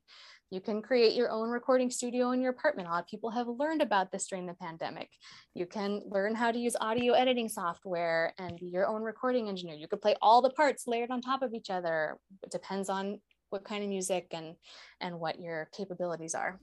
you 0.51 0.61
can 0.61 0.81
create 0.81 1.13
your 1.13 1.29
own 1.29 1.49
recording 1.49 1.91
studio 1.91 2.31
in 2.31 2.41
your 2.41 2.49
apartment. 2.49 2.87
A 2.87 2.91
lot 2.91 3.03
of 3.03 3.07
people 3.07 3.29
have 3.29 3.47
learned 3.47 3.83
about 3.83 4.11
this 4.11 4.25
during 4.25 4.47
the 4.47 4.55
pandemic. 4.55 5.09
You 5.53 5.67
can 5.67 6.01
learn 6.07 6.33
how 6.33 6.51
to 6.51 6.57
use 6.57 6.75
audio 6.81 7.13
editing 7.13 7.49
software 7.49 8.33
and 8.39 8.57
be 8.57 8.65
your 8.65 8.87
own 8.87 9.03
recording 9.03 9.47
engineer. 9.47 9.75
You 9.75 9.87
could 9.87 10.01
play 10.01 10.15
all 10.23 10.41
the 10.41 10.49
parts 10.49 10.87
layered 10.87 11.11
on 11.11 11.21
top 11.21 11.43
of 11.43 11.53
each 11.53 11.69
other. 11.69 12.17
It 12.41 12.49
depends 12.49 12.89
on 12.89 13.19
what 13.49 13.63
kind 13.63 13.83
of 13.83 13.89
music 13.89 14.27
and 14.31 14.55
and 15.01 15.19
what 15.19 15.39
your 15.39 15.69
capabilities 15.75 16.35
are. 16.35 16.59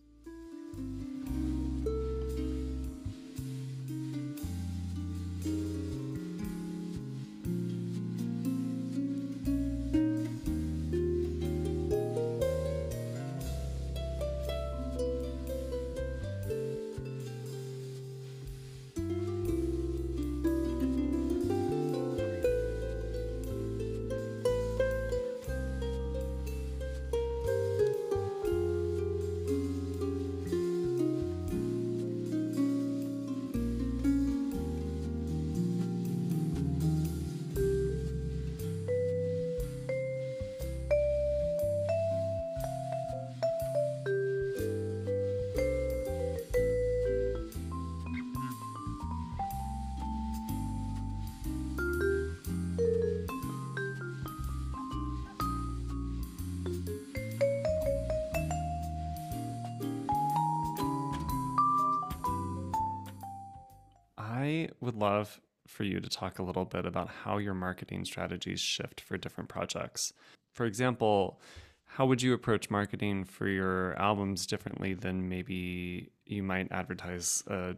Would 64.96 65.04
love 65.04 65.40
for 65.66 65.84
you 65.84 66.00
to 66.00 66.08
talk 66.08 66.38
a 66.38 66.42
little 66.42 66.64
bit 66.64 66.86
about 66.86 67.08
how 67.08 67.38
your 67.38 67.54
marketing 67.54 68.04
strategies 68.04 68.60
shift 68.60 69.00
for 69.00 69.16
different 69.16 69.48
projects. 69.48 70.12
For 70.52 70.64
example, 70.64 71.40
how 71.84 72.06
would 72.06 72.22
you 72.22 72.32
approach 72.34 72.70
marketing 72.70 73.24
for 73.24 73.48
your 73.48 73.94
albums 73.98 74.46
differently 74.46 74.94
than 74.94 75.28
maybe 75.28 76.10
you 76.24 76.42
might 76.42 76.70
advertise 76.70 77.42
a 77.48 77.76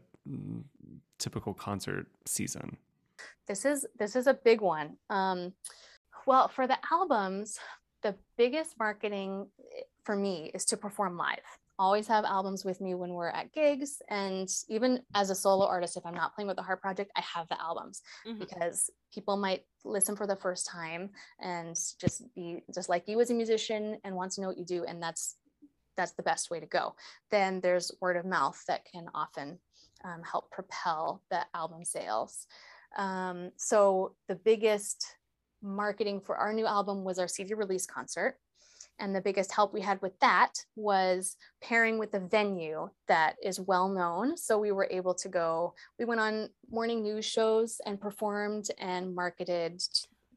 typical 1.19 1.55
concert 1.55 2.07
season? 2.27 2.77
This 3.47 3.65
is 3.65 3.87
this 3.99 4.15
is 4.15 4.27
a 4.27 4.35
big 4.35 4.61
one. 4.61 4.97
Um, 5.09 5.55
well, 6.27 6.49
for 6.49 6.67
the 6.67 6.77
albums, 6.93 7.59
the 8.03 8.15
biggest 8.37 8.79
marketing 8.79 9.47
eh, 9.77 9.83
for 10.05 10.15
me 10.15 10.51
is 10.55 10.65
to 10.67 10.77
perform 10.77 11.17
live. 11.17 11.39
Always 11.79 12.09
have 12.09 12.25
albums 12.25 12.65
with 12.65 12.81
me 12.81 12.95
when 12.95 13.11
we're 13.11 13.29
at 13.29 13.53
gigs, 13.53 14.03
and 14.11 14.49
even 14.69 15.01
as 15.15 15.31
a 15.31 15.35
solo 15.35 15.65
artist, 15.67 15.97
if 15.97 16.05
I'm 16.05 16.15
not 16.15 16.35
playing 16.35 16.49
with 16.49 16.57
the 16.57 16.63
Harp 16.63 16.81
Project, 16.81 17.13
I 17.15 17.21
have 17.21 17.47
the 17.49 17.61
albums 17.61 18.03
Mhm. 18.27 18.41
because 18.41 18.91
people 19.15 19.37
might 19.37 19.65
listen 19.85 20.17
for 20.17 20.27
the 20.27 20.35
first 20.37 20.67
time 20.67 21.11
and 21.39 21.77
just 22.01 22.23
be 22.35 22.65
just 22.75 22.89
like 22.89 23.07
you 23.07 23.21
as 23.21 23.31
a 23.31 23.35
musician 23.35 24.01
and 24.03 24.17
want 24.17 24.33
to 24.33 24.41
know 24.41 24.49
what 24.49 24.59
you 24.59 24.65
do, 24.65 24.85
and 24.85 25.03
that's 25.03 25.37
that's 25.97 26.13
the 26.13 26.23
best 26.23 26.49
way 26.49 26.61
to 26.61 26.67
go. 26.67 26.95
Then 27.31 27.61
there's 27.61 27.91
word 28.01 28.17
of 28.17 28.25
mouth 28.25 28.63
that 28.67 28.85
can 28.85 29.09
often 29.15 29.59
um, 30.05 30.23
help 30.23 30.49
propel 30.53 31.25
the 31.29 31.45
album 31.55 31.85
sales. 31.85 32.47
Um, 32.97 33.51
so 33.57 34.15
the 34.29 34.37
biggest 34.37 35.17
marketing 35.61 36.21
for 36.21 36.37
our 36.37 36.53
new 36.53 36.67
album 36.67 37.03
was 37.03 37.19
our 37.19 37.27
CD 37.27 37.55
release 37.55 37.85
concert. 37.85 38.39
And 38.99 39.15
the 39.15 39.21
biggest 39.21 39.53
help 39.53 39.73
we 39.73 39.81
had 39.81 40.01
with 40.03 40.19
that 40.21 40.53
was 40.77 41.37
pairing 41.63 41.99
with 41.99 42.15
a 42.15 42.21
venue 42.21 42.91
that 43.07 43.37
is 43.43 43.61
well 43.61 43.89
known. 43.89 44.37
So 44.37 44.59
we 44.59 44.73
were 44.73 44.89
able 44.91 45.15
to 45.15 45.29
go, 45.29 45.75
we 45.99 46.05
went 46.05 46.21
on 46.21 46.49
morning 46.71 47.03
news 47.03 47.25
shows 47.25 47.81
and 47.87 48.01
performed 48.01 48.67
and 48.79 49.15
marketed 49.15 49.83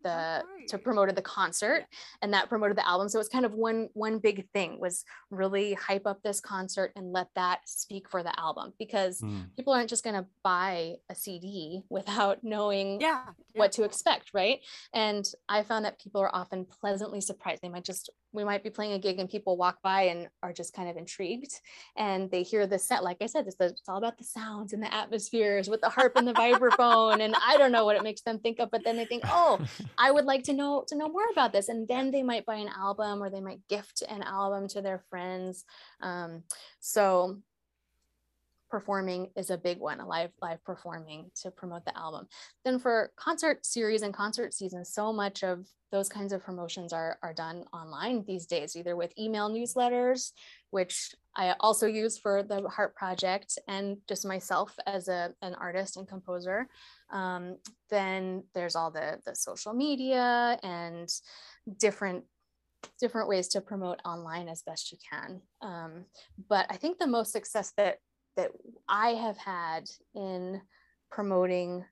the 0.03 0.43
to 0.67 0.77
great. 0.77 0.83
promoted 0.83 1.15
the 1.15 1.21
concert 1.21 1.85
and 2.23 2.33
that 2.33 2.49
promoted 2.49 2.75
the 2.75 2.87
album 2.87 3.07
so 3.07 3.19
it's 3.19 3.29
kind 3.29 3.45
of 3.45 3.53
one 3.53 3.87
one 3.93 4.17
big 4.17 4.49
thing 4.51 4.79
was 4.79 5.05
really 5.29 5.75
hype 5.75 6.07
up 6.07 6.19
this 6.23 6.41
concert 6.41 6.91
and 6.95 7.13
let 7.13 7.27
that 7.35 7.59
speak 7.65 8.09
for 8.09 8.23
the 8.23 8.39
album 8.39 8.73
because 8.79 9.21
Mm. 9.21 9.55
people 9.55 9.73
aren't 9.73 9.91
just 9.91 10.03
going 10.03 10.15
to 10.15 10.25
buy 10.43 10.95
a 11.07 11.13
CD 11.13 11.83
without 11.91 12.43
knowing 12.43 12.99
Yeah. 12.99 13.25
what 13.53 13.71
to 13.73 13.83
expect, 13.83 14.31
right? 14.33 14.61
And 14.91 15.23
I 15.47 15.61
found 15.61 15.85
that 15.85 15.99
people 15.99 16.19
are 16.21 16.33
often 16.35 16.65
pleasantly 16.65 17.21
surprised. 17.21 17.61
They 17.61 17.69
might 17.69 17.85
just, 17.85 18.09
we 18.33 18.43
might 18.43 18.63
be 18.63 18.69
playing 18.69 18.93
a 18.93 18.99
gig 18.99 19.19
and 19.19 19.29
people 19.29 19.57
walk 19.57 19.81
by 19.81 20.03
and 20.03 20.27
are 20.41 20.53
just 20.53 20.73
kind 20.73 20.89
of 20.89 20.97
intrigued 20.97 21.59
and 21.97 22.31
they 22.31 22.43
hear 22.43 22.65
the 22.65 22.79
set. 22.79 23.03
Like 23.03 23.17
I 23.21 23.25
said, 23.25 23.47
it's, 23.47 23.57
it's 23.59 23.87
all 23.87 23.97
about 23.97 24.17
the 24.17 24.23
sounds 24.23 24.73
and 24.73 24.81
the 24.81 24.93
atmospheres 24.93 25.69
with 25.69 25.81
the 25.81 25.89
harp 25.89 26.15
and 26.15 26.27
the 26.27 26.33
vibraphone. 26.33 27.21
And 27.21 27.35
I 27.45 27.57
don't 27.57 27.71
know 27.71 27.85
what 27.85 27.95
it 27.95 28.03
makes 28.03 28.21
them 28.21 28.39
think 28.39 28.59
of, 28.59 28.71
but 28.71 28.83
then 28.83 28.95
they 28.95 29.05
think, 29.05 29.23
oh, 29.27 29.59
I 29.97 30.11
would 30.11 30.25
like 30.25 30.43
to 30.45 30.53
know 30.53 30.85
to 30.87 30.95
know 30.95 31.09
more 31.09 31.29
about 31.31 31.51
this. 31.51 31.69
And 31.69 31.87
then 31.87 32.11
they 32.11 32.23
might 32.23 32.45
buy 32.45 32.55
an 32.55 32.69
album 32.69 33.21
or 33.21 33.29
they 33.29 33.41
might 33.41 33.67
gift 33.67 34.03
an 34.07 34.23
album 34.23 34.67
to 34.69 34.81
their 34.81 35.03
friends. 35.09 35.65
Um, 36.01 36.43
so 36.79 37.37
performing 38.71 39.29
is 39.35 39.49
a 39.49 39.57
big 39.57 39.79
one, 39.79 39.99
a 39.99 40.07
live 40.07 40.31
live 40.41 40.63
performing 40.63 41.29
to 41.41 41.51
promote 41.51 41.85
the 41.85 41.95
album. 41.97 42.27
Then 42.65 42.79
for 42.79 43.11
concert 43.17 43.65
series 43.65 44.01
and 44.01 44.13
concert 44.13 44.53
season, 44.53 44.85
so 44.85 45.13
much 45.13 45.43
of 45.43 45.67
those 45.91 46.07
kinds 46.07 46.31
of 46.31 46.41
promotions 46.41 46.93
are 46.93 47.19
are 47.21 47.33
done 47.33 47.65
online 47.73 48.23
these 48.25 48.45
days, 48.45 48.75
either 48.75 48.95
with 48.95 49.11
email 49.19 49.49
newsletters, 49.49 50.31
which 50.71 51.13
I 51.35 51.53
also 51.59 51.85
use 51.85 52.17
for 52.17 52.43
the 52.43 52.67
Harp 52.69 52.95
Project, 52.95 53.59
and 53.67 53.97
just 54.07 54.25
myself 54.25 54.73
as 54.87 55.09
a 55.09 55.33
an 55.41 55.53
artist 55.55 55.97
and 55.97 56.07
composer. 56.07 56.67
Um, 57.11 57.57
then 57.89 58.45
there's 58.55 58.75
all 58.75 58.89
the 58.89 59.19
the 59.25 59.35
social 59.35 59.73
media 59.73 60.57
and 60.63 61.09
different 61.77 62.23
different 62.99 63.27
ways 63.27 63.47
to 63.49 63.61
promote 63.61 63.99
online 64.05 64.47
as 64.47 64.63
best 64.63 64.91
you 64.91 64.97
can. 65.11 65.41
Um, 65.61 66.05
but 66.49 66.65
I 66.69 66.77
think 66.77 66.97
the 66.97 67.05
most 67.05 67.31
success 67.31 67.73
that 67.77 67.97
that 68.35 68.51
I 68.87 69.09
have 69.09 69.37
had 69.37 69.89
in 70.15 70.61
promoting 71.09 71.85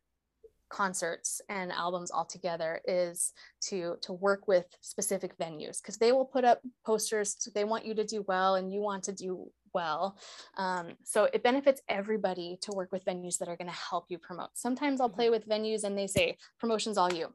concerts 0.70 1.42
and 1.50 1.72
albums 1.72 2.12
all 2.12 2.26
together 2.26 2.80
is 2.86 3.34
to 3.60 3.96
to 4.02 4.14
work 4.14 4.48
with 4.48 4.66
specific 4.82 5.36
venues 5.38 5.82
because 5.82 5.98
they 5.98 6.12
will 6.12 6.26
put 6.26 6.46
up 6.46 6.62
posters 6.86 7.50
they 7.56 7.64
want 7.64 7.86
you 7.86 7.96
to 7.96 8.04
do 8.04 8.24
well 8.28 8.54
and 8.56 8.72
you 8.72 8.80
want 8.80 9.04
to 9.04 9.12
do 9.12 9.50
well. 9.74 10.18
Um, 10.58 10.94
so 11.04 11.28
it 11.34 11.42
benefits 11.44 11.82
everybody 11.90 12.58
to 12.62 12.72
work 12.72 12.92
with 12.92 13.04
venues 13.06 13.38
that 13.40 13.48
are 13.50 13.56
going 13.58 13.68
to 13.70 13.74
help 13.92 14.06
you 14.10 14.18
promote. 14.20 14.50
Sometimes 14.54 15.02
i'll 15.02 15.08
Mm-hmm. 15.10 15.16
play 15.16 15.30
with 15.32 15.48
venues 15.50 15.84
and 15.84 15.98
they 15.98 16.08
say 16.08 16.38
promotions 16.60 16.98
all 16.98 17.12
you. 17.12 17.34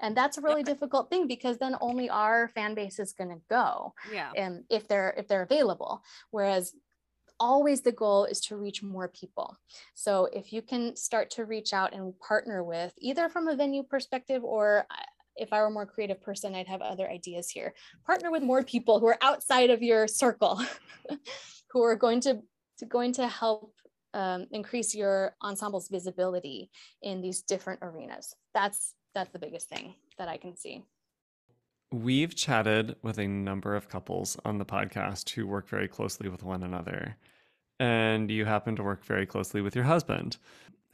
And 0.00 0.16
that's 0.16 0.38
a 0.38 0.40
really 0.40 0.62
difficult 0.64 1.10
thing 1.10 1.28
because 1.28 1.58
then 1.58 1.76
only 1.80 2.08
our 2.10 2.48
fan 2.48 2.74
base 2.74 2.98
is 2.98 3.12
going 3.12 3.30
to 3.30 3.40
go 3.50 3.94
Yeah. 4.12 4.32
um, 4.38 4.64
if 4.70 4.88
they're 4.88 5.14
if 5.18 5.28
they're 5.28 5.42
available. 5.42 6.02
Whereas 6.30 6.72
always 7.42 7.80
the 7.80 7.90
goal 7.90 8.24
is 8.24 8.40
to 8.40 8.56
reach 8.56 8.84
more 8.84 9.08
people. 9.08 9.56
So 9.94 10.28
if 10.32 10.52
you 10.52 10.62
can 10.62 10.94
start 10.94 11.28
to 11.30 11.44
reach 11.44 11.72
out 11.72 11.92
and 11.92 12.16
partner 12.20 12.62
with 12.62 12.94
either 12.98 13.28
from 13.28 13.48
a 13.48 13.56
venue 13.56 13.82
perspective 13.82 14.44
or 14.44 14.86
if 15.34 15.52
i 15.52 15.58
were 15.60 15.66
a 15.66 15.70
more 15.70 15.86
creative 15.86 16.20
person 16.20 16.54
i'd 16.54 16.68
have 16.68 16.82
other 16.82 17.10
ideas 17.10 17.50
here. 17.50 17.74
Partner 18.06 18.30
with 18.30 18.44
more 18.44 18.62
people 18.62 19.00
who 19.00 19.06
are 19.06 19.18
outside 19.20 19.70
of 19.70 19.82
your 19.82 20.06
circle 20.06 20.62
who 21.70 21.82
are 21.82 21.96
going 21.96 22.20
to, 22.20 22.40
to 22.78 22.86
going 22.86 23.12
to 23.14 23.26
help 23.26 23.74
um, 24.14 24.46
increase 24.52 24.94
your 24.94 25.34
ensemble's 25.44 25.88
visibility 25.88 26.70
in 27.02 27.22
these 27.22 27.42
different 27.42 27.80
arenas. 27.82 28.34
That's 28.54 28.94
that's 29.14 29.30
the 29.30 29.38
biggest 29.38 29.68
thing 29.68 29.94
that 30.18 30.28
i 30.28 30.36
can 30.36 30.56
see. 30.56 30.84
We've 31.92 32.34
chatted 32.34 32.96
with 33.02 33.18
a 33.18 33.26
number 33.26 33.76
of 33.76 33.90
couples 33.90 34.38
on 34.46 34.56
the 34.56 34.64
podcast 34.64 35.28
who 35.28 35.46
work 35.46 35.68
very 35.68 35.88
closely 35.88 36.30
with 36.30 36.42
one 36.42 36.62
another. 36.62 37.18
And 37.82 38.30
you 38.30 38.44
happen 38.44 38.76
to 38.76 38.82
work 38.84 39.04
very 39.04 39.26
closely 39.26 39.60
with 39.60 39.74
your 39.74 39.86
husband. 39.86 40.36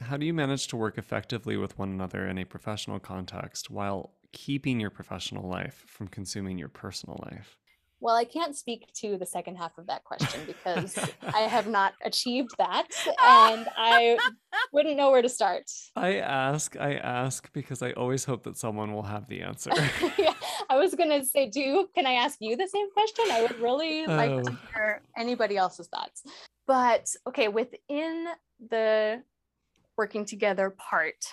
How 0.01 0.17
do 0.17 0.25
you 0.25 0.33
manage 0.33 0.67
to 0.69 0.75
work 0.75 0.97
effectively 0.97 1.55
with 1.55 1.77
one 1.77 1.89
another 1.89 2.25
in 2.25 2.39
a 2.39 2.45
professional 2.45 2.97
context 2.97 3.69
while 3.69 4.13
keeping 4.31 4.79
your 4.79 4.89
professional 4.89 5.47
life 5.47 5.83
from 5.85 6.07
consuming 6.07 6.57
your 6.57 6.67
personal 6.67 7.23
life? 7.31 7.57
Well, 7.99 8.15
I 8.15 8.23
can't 8.23 8.55
speak 8.55 8.91
to 9.01 9.17
the 9.17 9.25
second 9.27 9.57
half 9.57 9.77
of 9.77 9.85
that 9.85 10.03
question 10.03 10.41
because 10.47 10.97
I 11.21 11.41
have 11.41 11.67
not 11.67 11.93
achieved 12.03 12.55
that 12.57 12.87
and 13.23 13.67
I 13.77 14.17
wouldn't 14.73 14.97
know 14.97 15.11
where 15.11 15.21
to 15.21 15.29
start. 15.29 15.69
I 15.95 16.15
ask, 16.15 16.75
I 16.75 16.95
ask 16.95 17.53
because 17.53 17.83
I 17.83 17.91
always 17.91 18.25
hope 18.25 18.43
that 18.45 18.57
someone 18.57 18.93
will 18.93 19.03
have 19.03 19.27
the 19.27 19.41
answer. 19.41 19.69
yeah, 20.17 20.33
I 20.69 20.77
was 20.77 20.95
going 20.95 21.09
to 21.09 21.25
say, 21.25 21.49
do 21.49 21.87
can 21.95 22.05
I 22.05 22.13
ask 22.13 22.37
you 22.41 22.55
the 22.57 22.67
same 22.67 22.91
question? 22.91 23.25
I 23.31 23.41
would 23.41 23.59
really 23.59 24.05
like 24.07 24.43
to 24.43 24.51
Oh. 24.51 24.57
hear 24.73 25.01
anybody 25.17 25.57
else's 25.57 25.87
thoughts. 25.87 26.23
But 26.67 27.09
okay, 27.27 27.47
within 27.47 28.27
the 28.69 29.23
working 29.97 30.25
together 30.25 30.69
part, 30.71 31.23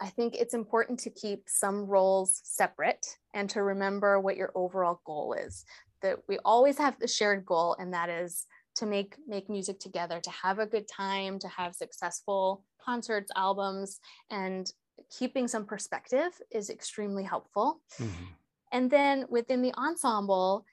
I 0.00 0.08
think 0.08 0.34
it's 0.34 0.54
important 0.54 0.98
to 1.00 1.10
keep 1.10 1.48
some 1.48 1.86
roles 1.86 2.40
separate 2.44 3.18
and 3.34 3.48
to 3.50 3.62
remember 3.62 4.18
what 4.20 4.36
your 4.36 4.50
overall 4.54 5.00
goal 5.04 5.34
is. 5.34 5.64
That 6.02 6.18
we 6.28 6.38
always 6.44 6.78
have 6.78 6.98
the 6.98 7.06
shared 7.06 7.44
goal, 7.46 7.76
and 7.78 7.92
that 7.94 8.08
is 8.08 8.46
to 8.76 8.86
make 8.86 9.14
make 9.28 9.48
music 9.48 9.78
together, 9.78 10.18
to 10.20 10.30
have 10.30 10.58
a 10.58 10.66
good 10.66 10.88
time, 10.88 11.38
to 11.38 11.48
have 11.48 11.74
successful 11.76 12.64
concerts, 12.84 13.30
albums, 13.36 14.00
and 14.30 14.72
keeping 15.16 15.46
some 15.46 15.64
perspective 15.64 16.32
is 16.50 16.70
extremely 16.70 17.22
helpful. 17.22 17.82
Mhm. 18.00 18.28
And 18.72 18.90
then 18.90 19.26
within 19.28 19.62
the 19.62 19.74
ensemble, 19.74 20.64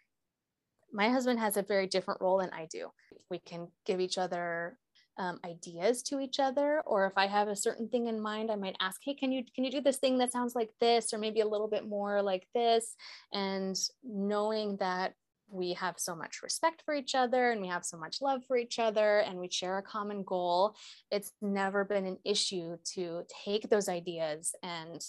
my 0.92 1.10
husband 1.10 1.40
has 1.40 1.58
a 1.58 1.62
very 1.62 1.88
different 1.88 2.22
role 2.22 2.40
than 2.40 2.50
I 2.52 2.68
do. 2.72 2.90
We 3.30 3.40
can 3.40 3.68
give 3.86 4.00
each 4.00 4.18
other 4.18 4.80
um, 5.18 5.40
ideas 5.46 6.02
to 6.04 6.20
each 6.22 6.40
other, 6.40 6.82
or 6.86 7.06
if 7.06 7.14
I 7.18 7.28
have 7.28 7.50
a 7.50 7.56
certain 7.56 7.90
thing 7.90 8.08
in 8.08 8.22
mind, 8.22 8.50
I 8.50 8.56
might 8.56 8.78
ask, 8.80 9.02
"Hey, 9.04 9.14
can 9.14 9.34
you 9.34 9.44
can 9.54 9.66
you 9.66 9.72
do 9.72 9.82
this 9.82 9.98
thing 9.98 10.18
that 10.20 10.32
sounds 10.32 10.56
like 10.56 10.72
this, 10.80 11.14
or 11.14 11.18
maybe 11.18 11.42
a 11.42 11.48
little 11.48 11.68
bit 11.68 11.86
more 11.86 12.22
like 12.22 12.48
this?" 12.56 12.96
And 13.34 13.76
knowing 14.02 14.78
that 14.78 15.16
we 15.52 15.74
have 15.74 15.96
so 15.98 16.16
much 16.16 16.42
respect 16.44 16.84
for 16.86 16.94
each 16.94 17.16
other 17.16 17.52
and 17.52 17.62
we 17.62 17.68
have 17.68 17.84
so 17.84 17.98
much 17.98 18.22
love 18.22 18.42
for 18.48 18.56
each 18.58 18.80
other 18.80 19.20
and 19.20 19.40
we 19.40 19.50
share 19.50 19.78
a 19.78 19.84
common 19.84 20.24
goal 20.24 20.76
it's 21.12 21.32
never 21.42 21.84
been 21.84 22.06
an 22.06 22.18
issue 22.24 22.78
to 22.84 23.24
take 23.46 23.68
those 23.70 23.90
ideas 23.90 24.54
and 24.64 25.04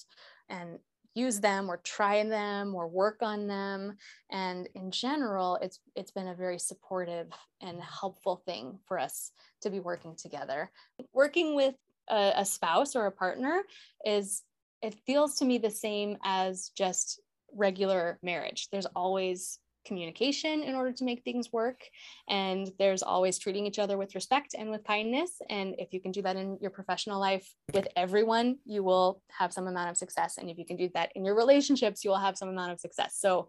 and 0.48 0.78
use 1.14 1.40
them 1.40 1.68
or 1.68 1.78
try 1.78 2.22
them 2.24 2.74
or 2.74 2.88
work 2.88 3.18
on 3.22 3.46
them. 3.46 3.96
And 4.30 4.68
in 4.74 4.90
general 4.90 5.58
it's 5.60 5.80
it's 5.96 6.10
been 6.10 6.28
a 6.28 6.34
very 6.34 6.58
supportive 6.58 7.28
and 7.60 7.80
helpful 7.80 8.42
thing 8.46 8.78
for 8.86 8.98
us 8.98 9.32
to 9.62 9.70
be 9.70 9.80
working 9.80 10.14
together. 10.16 10.70
Working 11.12 11.54
with 11.54 11.74
a, 12.08 12.32
a 12.36 12.44
spouse 12.44 12.94
or 12.96 13.06
a 13.06 13.12
partner 13.12 13.62
is 14.04 14.42
it 14.82 14.94
feels 15.06 15.36
to 15.36 15.44
me 15.44 15.58
the 15.58 15.70
same 15.70 16.16
as 16.24 16.70
just 16.76 17.20
regular 17.52 18.18
marriage. 18.22 18.68
There's 18.70 18.86
always 18.86 19.58
communication 19.84 20.62
in 20.62 20.74
order 20.74 20.92
to 20.92 21.04
make 21.04 21.22
things 21.22 21.52
work 21.52 21.80
and 22.28 22.70
there's 22.78 23.02
always 23.02 23.38
treating 23.38 23.66
each 23.66 23.78
other 23.78 23.96
with 23.96 24.14
respect 24.14 24.54
and 24.58 24.70
with 24.70 24.84
kindness 24.84 25.40
and 25.48 25.74
if 25.78 25.92
you 25.92 26.00
can 26.00 26.12
do 26.12 26.22
that 26.22 26.36
in 26.36 26.58
your 26.60 26.70
professional 26.70 27.18
life 27.18 27.48
with 27.72 27.88
everyone 27.96 28.58
you 28.64 28.82
will 28.82 29.22
have 29.30 29.52
some 29.52 29.66
amount 29.66 29.90
of 29.90 29.96
success 29.96 30.36
and 30.38 30.50
if 30.50 30.58
you 30.58 30.66
can 30.66 30.76
do 30.76 30.90
that 30.94 31.10
in 31.14 31.24
your 31.24 31.34
relationships 31.34 32.04
you 32.04 32.10
will 32.10 32.18
have 32.18 32.36
some 32.36 32.48
amount 32.48 32.72
of 32.72 32.80
success 32.80 33.16
so 33.18 33.48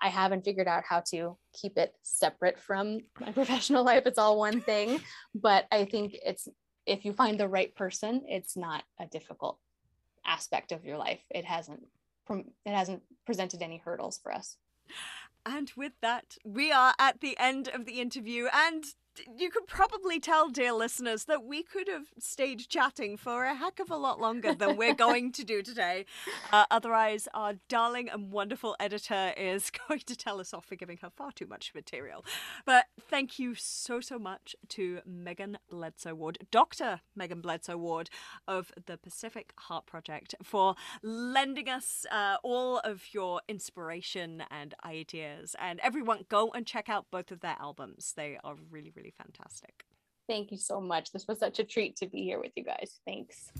I 0.00 0.08
haven't 0.08 0.44
figured 0.44 0.68
out 0.68 0.84
how 0.86 1.02
to 1.12 1.38
keep 1.54 1.78
it 1.78 1.94
separate 2.02 2.60
from 2.60 3.00
my 3.18 3.32
professional 3.32 3.82
life. 3.82 4.02
It's 4.06 4.18
all 4.18 4.38
one 4.38 4.60
thing, 4.60 5.00
but 5.34 5.66
I 5.72 5.86
think 5.86 6.16
it's 6.24 6.48
if 6.84 7.04
you 7.04 7.12
find 7.12 7.40
the 7.40 7.48
right 7.48 7.74
person, 7.74 8.22
it's 8.28 8.56
not 8.56 8.84
a 9.00 9.06
difficult 9.06 9.58
aspect 10.24 10.72
of 10.72 10.84
your 10.84 10.98
life. 10.98 11.20
It 11.30 11.44
hasn't 11.44 11.86
it 12.28 12.74
hasn't 12.74 13.02
presented 13.24 13.62
any 13.62 13.78
hurdles 13.78 14.18
for 14.22 14.32
us. 14.32 14.56
And 15.48 15.70
with 15.76 15.92
that, 16.02 16.36
we 16.44 16.72
are 16.72 16.92
at 16.98 17.20
the 17.20 17.38
end 17.38 17.68
of 17.68 17.86
the 17.86 18.00
interview, 18.00 18.48
and 18.52 18.84
you 19.36 19.50
could 19.50 19.66
probably 19.66 20.20
tell, 20.20 20.48
dear 20.48 20.72
listeners, 20.72 21.24
that 21.24 21.44
we 21.44 21.62
could 21.62 21.88
have 21.88 22.06
stayed 22.18 22.68
chatting 22.68 23.16
for 23.16 23.44
a 23.44 23.54
heck 23.54 23.80
of 23.80 23.90
a 23.90 23.96
lot 23.96 24.20
longer 24.20 24.54
than 24.54 24.76
we're 24.76 24.94
going 24.94 25.32
to 25.32 25.44
do 25.44 25.62
today. 25.62 26.04
Uh, 26.52 26.64
otherwise, 26.70 27.28
our 27.34 27.54
darling 27.68 28.08
and 28.08 28.30
wonderful 28.30 28.76
editor 28.78 29.32
is 29.36 29.70
going 29.88 30.00
to 30.00 30.14
tell 30.14 30.40
us 30.40 30.54
off 30.54 30.64
for 30.64 30.76
giving 30.76 30.96
her 30.98 31.10
far 31.10 31.32
too 31.32 31.46
much 31.46 31.72
material. 31.74 32.24
But 32.64 32.86
thank 33.00 33.38
you 33.38 33.54
so, 33.54 34.00
so 34.00 34.18
much 34.18 34.54
to 34.70 35.00
Megan 35.04 35.58
Bledsoe 35.68 36.14
Ward, 36.14 36.38
Dr. 36.50 37.00
Megan 37.16 37.40
Bledsoe 37.40 37.76
Ward 37.76 38.10
of 38.46 38.70
the 38.86 38.96
Pacific 38.96 39.52
Harp 39.56 39.86
Project, 39.86 40.34
for 40.42 40.76
lending 41.02 41.68
us 41.68 42.06
uh, 42.10 42.36
all 42.42 42.78
of 42.78 43.12
your 43.12 43.40
inspiration 43.48 44.44
and 44.50 44.74
ideas. 44.84 45.56
And 45.58 45.80
everyone, 45.80 46.24
go 46.28 46.50
and 46.54 46.66
check 46.66 46.88
out 46.88 47.06
both 47.10 47.30
of 47.30 47.40
their 47.40 47.56
albums. 47.58 48.14
They 48.16 48.38
are 48.44 48.54
really, 48.70 48.92
really 48.94 49.05
fantastic. 49.16 49.84
Thank 50.28 50.50
you 50.50 50.58
so 50.58 50.80
much. 50.80 51.12
This 51.12 51.26
was 51.28 51.38
such 51.38 51.58
a 51.60 51.64
treat 51.64 51.96
to 51.96 52.06
be 52.06 52.24
here 52.24 52.40
with 52.40 52.52
you 52.56 52.64
guys. 52.64 53.00
Thanks. 53.06 53.50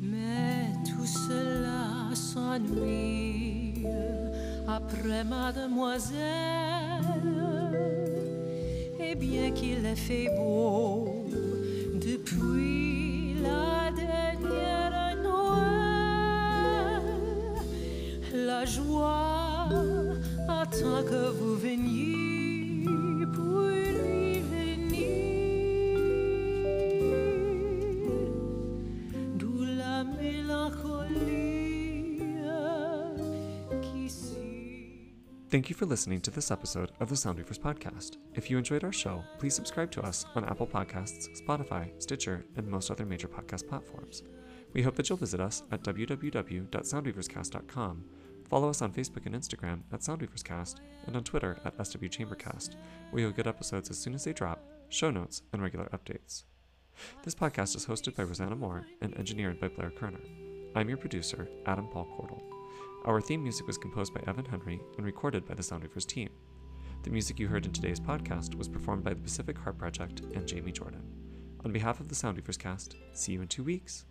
Mais 0.00 0.70
tout 0.84 1.06
cela 1.06 2.14
s'ennuie 2.14 3.86
après 4.68 5.24
mademoiselle. 5.24 6.20
Et 9.00 9.14
bien 9.14 9.50
qu'il 9.52 9.86
ait 9.86 9.96
fait 9.96 10.28
beau 10.36 11.26
depuis 11.94 13.34
la 13.42 13.90
dernière 13.92 15.16
Noël, 15.22 17.02
la 18.34 18.64
joie 18.66 19.68
attend 20.48 21.02
que 21.04 21.30
vous 21.30 21.56
veniez 21.56 23.26
pour 23.34 23.60
lui 23.68 24.53
Thank 35.54 35.70
you 35.70 35.76
for 35.76 35.86
listening 35.86 36.20
to 36.22 36.32
this 36.32 36.50
episode 36.50 36.90
of 36.98 37.08
the 37.08 37.14
Soundweavers 37.14 37.60
podcast. 37.60 38.16
If 38.34 38.50
you 38.50 38.58
enjoyed 38.58 38.82
our 38.82 38.92
show, 38.92 39.22
please 39.38 39.54
subscribe 39.54 39.92
to 39.92 40.02
us 40.02 40.26
on 40.34 40.44
Apple 40.46 40.66
Podcasts, 40.66 41.28
Spotify, 41.40 41.92
Stitcher, 42.02 42.44
and 42.56 42.66
most 42.66 42.90
other 42.90 43.06
major 43.06 43.28
podcast 43.28 43.68
platforms. 43.68 44.24
We 44.72 44.82
hope 44.82 44.96
that 44.96 45.08
you'll 45.08 45.16
visit 45.16 45.38
us 45.38 45.62
at 45.70 45.84
www.soundweaverscast.com, 45.84 48.04
follow 48.50 48.68
us 48.68 48.82
on 48.82 48.92
Facebook 48.92 49.26
and 49.26 49.36
Instagram 49.36 49.82
at 49.92 50.00
Soundweaverscast, 50.00 50.80
and 51.06 51.14
on 51.14 51.22
Twitter 51.22 51.56
at 51.64 51.78
SWChambercast, 51.78 52.74
where 53.12 53.22
you'll 53.22 53.30
get 53.30 53.46
episodes 53.46 53.90
as 53.90 53.98
soon 53.98 54.14
as 54.14 54.24
they 54.24 54.32
drop, 54.32 54.60
show 54.88 55.12
notes, 55.12 55.42
and 55.52 55.62
regular 55.62 55.88
updates. 55.92 56.42
This 57.22 57.36
podcast 57.36 57.76
is 57.76 57.86
hosted 57.86 58.16
by 58.16 58.24
Rosanna 58.24 58.56
Moore 58.56 58.88
and 59.00 59.16
engineered 59.16 59.60
by 59.60 59.68
Blair 59.68 59.90
Kerner. 59.90 60.18
I'm 60.76 60.88
your 60.88 60.98
producer, 60.98 61.48
Adam 61.66 61.86
Paul 61.86 62.08
Cordell. 62.18 62.42
Our 63.04 63.20
theme 63.20 63.44
music 63.44 63.68
was 63.68 63.78
composed 63.78 64.12
by 64.12 64.22
Evan 64.26 64.44
Henry 64.44 64.80
and 64.96 65.06
recorded 65.06 65.46
by 65.46 65.54
the 65.54 65.62
Soundweavers 65.62 66.04
team. 66.04 66.30
The 67.04 67.10
music 67.10 67.38
you 67.38 67.46
heard 67.46 67.64
in 67.64 67.72
today's 67.72 68.00
podcast 68.00 68.56
was 68.56 68.68
performed 68.68 69.04
by 69.04 69.14
the 69.14 69.20
Pacific 69.20 69.56
Harp 69.56 69.78
Project 69.78 70.22
and 70.34 70.48
Jamie 70.48 70.72
Jordan. 70.72 71.04
On 71.64 71.70
behalf 71.70 72.00
of 72.00 72.08
the 72.08 72.14
Soundweavers 72.16 72.58
cast, 72.58 72.96
see 73.12 73.34
you 73.34 73.42
in 73.42 73.46
two 73.46 73.62
weeks. 73.62 74.04